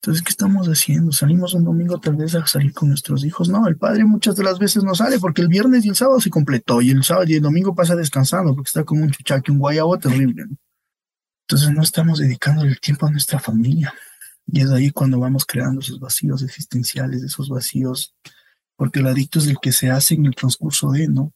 [0.00, 1.10] Entonces, ¿qué estamos haciendo?
[1.10, 3.48] ¿Salimos un domingo tal vez a salir con nuestros hijos?
[3.48, 6.20] No, el padre muchas de las veces no sale porque el viernes y el sábado
[6.20, 9.50] se completó y el sábado y el domingo pasa descansando porque está como un chuchaque,
[9.50, 10.44] un guayabo terrible.
[11.48, 13.92] Entonces no estamos dedicando el tiempo a nuestra familia.
[14.50, 18.14] Y es ahí cuando vamos creando esos vacíos existenciales, esos vacíos,
[18.76, 21.34] porque el adicto es el que se hace en el transcurso de, ¿no?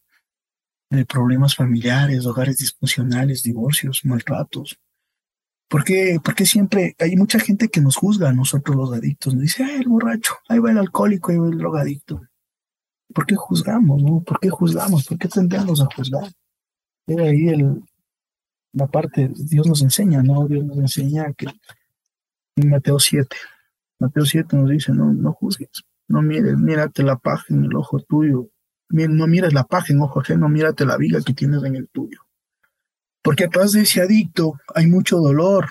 [0.88, 4.78] De problemas familiares, hogares disfuncionales, divorcios, maltratos.
[5.68, 9.34] ¿Por qué, porque siempre hay mucha gente que nos juzga a nosotros los adictos?
[9.34, 12.22] Nos dice, el borracho, ahí va el alcohólico, ahí va el drogadicto.
[13.14, 14.22] ¿Por qué juzgamos, no?
[14.22, 15.06] ¿Por qué juzgamos?
[15.06, 16.32] ¿Por qué tendemos a juzgar?
[17.06, 17.82] Es ahí el,
[18.72, 20.46] la parte, Dios nos enseña, ¿no?
[20.46, 21.46] Dios nos enseña que
[22.57, 23.36] Mateo 7.
[23.98, 28.00] Mateo 7 nos dice, no, no juzgues, no mires, mírate la paja en el ojo
[28.00, 28.50] tuyo,
[28.90, 32.20] no mires la paja en ojo ajeno, mírate la viga que tienes en el tuyo.
[33.22, 35.70] Porque atrás de ese adicto hay mucho dolor,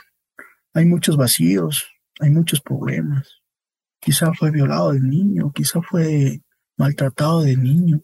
[0.74, 1.86] hay muchos vacíos,
[2.20, 3.42] hay muchos problemas.
[4.00, 6.42] Quizá fue violado de niño, quizá fue
[6.78, 8.02] maltratado de niño,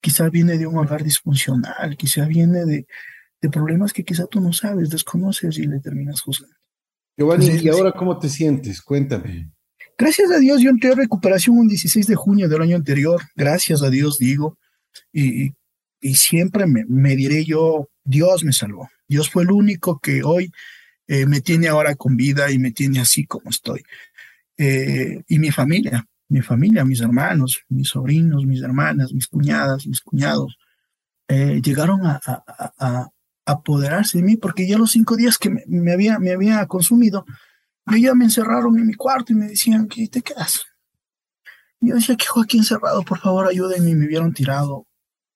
[0.00, 2.86] quizá viene de un hogar disfuncional, quizá viene de,
[3.40, 6.59] de problemas que quizá tú no sabes, desconoces y le terminas juzgando.
[7.20, 8.80] Giovanni, ¿y ahora cómo te sientes?
[8.80, 9.50] Cuéntame.
[9.98, 13.20] Gracias a Dios, yo entré a recuperación un 16 de junio del año anterior.
[13.36, 14.56] Gracias a Dios, digo.
[15.12, 15.52] Y,
[16.14, 18.88] siempre me, diré yo, Dios me salvó.
[19.06, 20.50] Dios fue el único que hoy
[21.08, 23.82] eh, me tiene ahora con vida y me tiene así como estoy.
[24.56, 30.00] Eh, y mi familia, mi familia, mis hermanos, mis sobrinos, mis hermanas, mis cuñadas, mis
[30.00, 30.56] cuñados,
[31.28, 33.10] eh, llegaron a,
[33.52, 37.24] apoderarse de mí porque ya los cinco días que me, había, me había consumido,
[37.86, 40.64] yo ya me encerraron en mi cuarto y me decían, ¿qué te quedas?
[41.80, 43.02] yo decía, que aquí encerrado?
[43.02, 43.94] Por favor, ayúdenme.
[43.94, 44.86] Me vieron tirado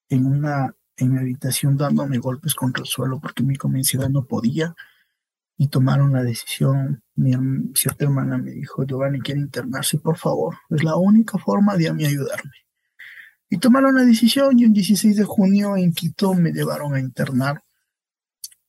[0.09, 4.75] en una en mi habitación dándome golpes contra el suelo porque mi ansiedad no podía
[5.57, 7.03] y tomaron la decisión.
[7.15, 7.33] Mi
[7.75, 10.57] cierta hermana me dijo, Giovanni quiere internarse, por favor.
[10.71, 12.53] Es la única forma de a mí ayudarme.
[13.49, 17.62] Y tomaron la decisión y un 16 de junio en Quito me llevaron a internar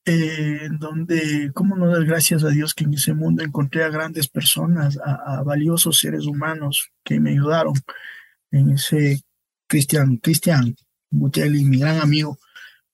[0.06, 4.28] eh, donde, cómo no dar gracias a Dios que en ese mundo encontré a grandes
[4.28, 7.74] personas, a, valiosos seres humanos que me ayudaron.
[8.52, 9.22] En ese
[9.68, 10.76] Cristian, Cristian
[11.10, 12.38] Butelli, mi gran amigo,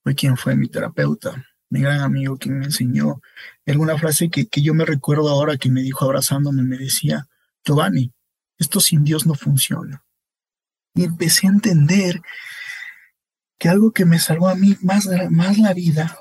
[0.02, 3.20] fue quien fue mi terapeuta, mi gran amigo quien me enseñó.
[3.66, 7.28] Alguna frase que, que yo me recuerdo ahora que me dijo abrazándome, me decía,
[7.64, 8.10] Giovanni,
[8.58, 10.02] esto sin Dios no funciona.
[10.94, 12.22] Y empecé a entender
[13.58, 16.18] que algo que me salvó a mí más, más la vida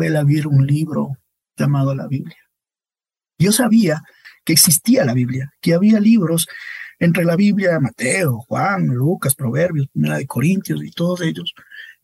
[0.00, 1.18] el abrir un libro
[1.56, 2.38] llamado la Biblia.
[3.38, 4.02] Yo sabía
[4.44, 6.46] que existía la Biblia, que había libros
[6.98, 11.52] entre la Biblia, Mateo, Juan, Lucas, Proverbios, Primera de Corintios y todos ellos,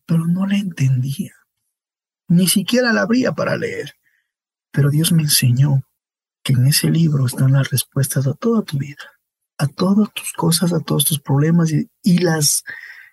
[0.05, 1.32] pero no la entendía.
[2.28, 3.95] Ni siquiera la abría para leer.
[4.70, 5.84] Pero Dios me enseñó
[6.43, 9.05] que en ese libro están las respuestas a toda tu vida,
[9.57, 11.72] a todas tus cosas, a todos tus problemas
[12.03, 12.64] y las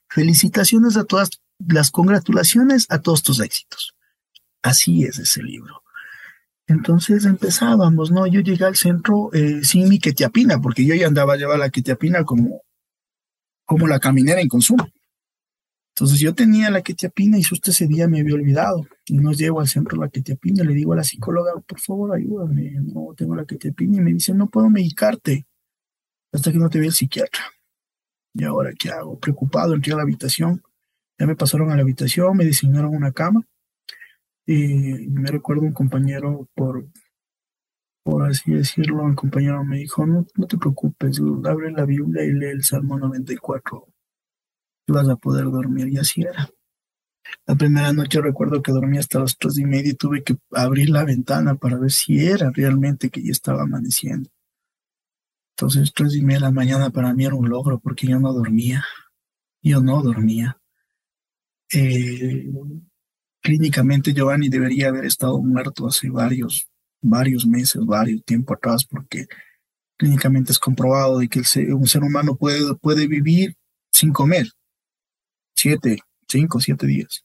[0.09, 3.94] felicitaciones a todas, las congratulaciones a todos tus éxitos.
[4.65, 5.83] Así es ese libro.
[6.65, 8.25] Entonces empezábamos, ¿no?
[8.25, 11.69] Yo llegué al centro eh, sin mi quetiapina, porque yo ya andaba a llevar la
[11.69, 12.63] quetiapina como,
[13.63, 14.89] como la caminera en consumo.
[15.93, 18.87] Entonces yo tenía la quetiapina y justo ese día me había olvidado.
[19.05, 22.71] Y nos llevo al centro la quetiapina, le digo a la psicóloga, por favor, ayúdame,
[22.81, 23.97] no tengo la quetiapina.
[23.97, 25.45] Y me dice, no puedo medicarte
[26.33, 27.43] hasta que no te vea el psiquiatra.
[28.33, 29.19] ¿Y ahora qué hago?
[29.19, 30.63] Preocupado, entré a la habitación.
[31.19, 33.45] Ya me pasaron a la habitación, me diseñaron una cama
[34.45, 36.87] y me recuerdo un compañero, por,
[38.03, 42.31] por así decirlo, un compañero me dijo, no, no te preocupes, abre la Biblia y
[42.31, 43.87] lee el Salmo 94,
[44.87, 45.87] y vas a poder dormir.
[45.87, 46.49] Y así era.
[47.47, 50.89] La primera noche recuerdo que dormí hasta las tres y media y tuve que abrir
[50.89, 54.29] la ventana para ver si era realmente que ya estaba amaneciendo.
[55.57, 58.33] Entonces, tres y media de la mañana para mí era un logro porque yo no
[58.33, 58.83] dormía.
[59.63, 60.59] Yo no dormía.
[61.73, 62.47] Eh,
[63.45, 66.67] clínicamente Giovanni debería haber estado muerto hace varios,
[66.99, 69.27] varios meses, varios tiempo atrás, porque
[69.97, 73.55] clínicamente es comprobado de que un ser humano puede, puede vivir
[73.91, 74.47] sin comer
[75.55, 77.23] siete, cinco, siete días,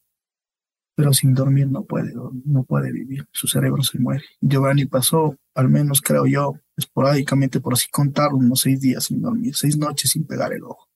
[0.94, 2.12] pero sin dormir no puede,
[2.44, 4.24] no puede vivir, su cerebro se muere.
[4.42, 9.56] Giovanni pasó, al menos creo yo, esporádicamente, por así contar, unos seis días sin dormir,
[9.56, 10.86] seis noches sin pegar el ojo.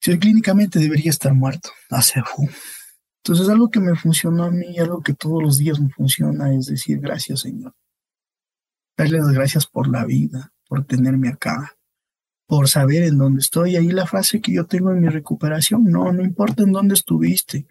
[0.00, 2.20] Si clínicamente debería estar muerto hace
[3.22, 6.66] entonces algo que me funcionó a mí, algo que todos los días me funciona es
[6.66, 7.74] decir gracias Señor.
[8.96, 11.76] Darle las gracias por la vida, por tenerme acá,
[12.46, 13.76] por saber en dónde estoy.
[13.76, 17.66] Ahí la frase que yo tengo en mi recuperación, no, no importa en dónde estuviste.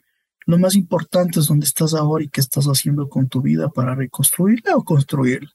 [0.45, 3.95] Lo más importante es dónde estás ahora y qué estás haciendo con tu vida para
[3.95, 5.52] reconstruirla o construirla.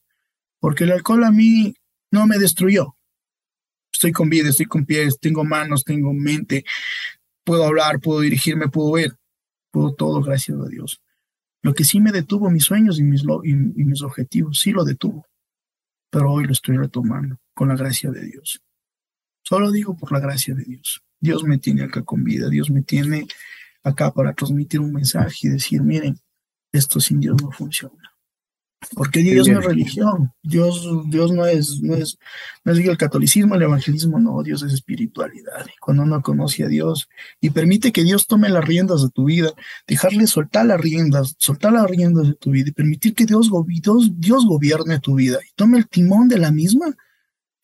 [0.60, 1.74] Porque el alcohol a mí
[2.10, 2.96] no me destruyó.
[3.92, 6.64] Estoy con vida, estoy con pies, tengo manos, tengo mente,
[7.44, 9.16] puedo hablar, puedo dirigirme, puedo ver
[9.74, 11.02] puedo todo, gracias a Dios.
[11.60, 15.26] Lo que sí me detuvo mis sueños y mis, y, mis objetivos, sí lo detuvo.
[16.10, 18.62] Pero hoy lo estoy retomando con la gracia de Dios.
[19.42, 21.02] Solo digo por la gracia de Dios.
[21.18, 23.26] Dios me tiene acá con vida, Dios me tiene
[23.82, 26.20] acá para transmitir un mensaje y decir, miren,
[26.70, 28.13] esto sin Dios no funciona.
[28.94, 32.18] Porque Dios no es religión, Dios, Dios no es, no es,
[32.64, 35.66] no es el catolicismo, el evangelismo, no, Dios es espiritualidad.
[35.80, 37.08] cuando uno conoce a Dios
[37.40, 39.52] y permite que Dios tome las riendas de tu vida,
[39.86, 44.10] dejarle soltar las riendas, soltar las riendas de tu vida y permitir que Dios, Dios,
[44.16, 46.94] Dios gobierne tu vida y tome el timón de la misma,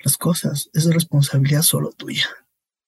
[0.00, 2.26] las cosas, es responsabilidad solo tuya.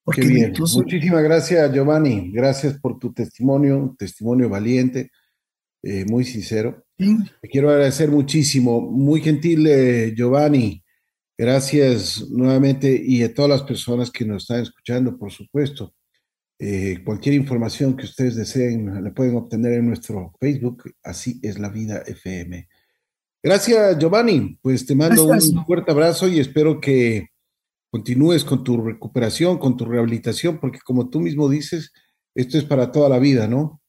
[0.05, 0.53] Porque bien.
[0.59, 2.33] Muchísimas gracias, Giovanni.
[2.33, 5.11] Gracias por tu testimonio, un testimonio valiente,
[5.83, 6.85] eh, muy sincero.
[7.40, 8.80] Te quiero agradecer muchísimo.
[8.80, 10.82] Muy gentil, eh, Giovanni.
[11.36, 15.94] Gracias nuevamente y a todas las personas que nos están escuchando, por supuesto.
[16.59, 21.70] Eh, cualquier información que ustedes deseen la pueden obtener en nuestro Facebook, así es la
[21.70, 22.68] vida FM.
[23.42, 24.59] Gracias, Giovanni.
[24.62, 27.30] Pues te mando un fuerte abrazo y espero que
[27.90, 31.92] continúes con tu recuperación, con tu rehabilitación, porque como tú mismo dices,
[32.36, 33.82] esto es para toda la vida, ¿no?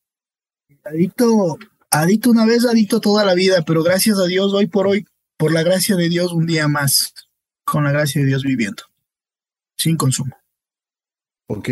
[0.84, 1.57] Adicto,
[1.94, 5.06] adicto una vez, adicto toda la vida, pero gracias a Dios, hoy por hoy,
[5.38, 7.14] por la gracia de Dios, un día más,
[7.64, 8.84] con la gracia de Dios viviendo,
[9.78, 10.36] sin consumo.
[11.48, 11.70] Ok,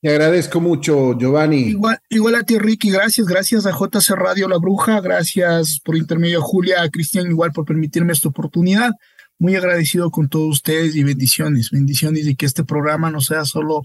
[0.00, 1.70] te agradezco mucho, Giovanni.
[1.70, 6.38] Igual, igual a ti, Ricky, gracias, gracias a JC Radio La Bruja, gracias por intermedio
[6.38, 8.92] a Julia, a Cristian, igual por permitirme esta oportunidad.
[9.38, 13.82] Muy agradecido con todos ustedes y bendiciones, bendiciones y que este programa no sea solo,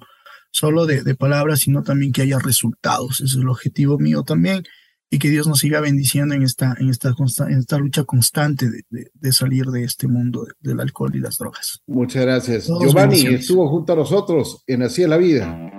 [0.51, 3.21] solo de, palabras, sino también que haya resultados.
[3.21, 4.63] Ese es el objetivo mío también
[5.09, 7.13] y que Dios nos siga bendiciendo en esta, en esta,
[7.47, 11.81] en esta lucha constante de, salir de este mundo del alcohol y las drogas.
[11.87, 12.67] Muchas gracias.
[12.67, 15.78] Giovanni estuvo junto a nosotros en Así es la Vida.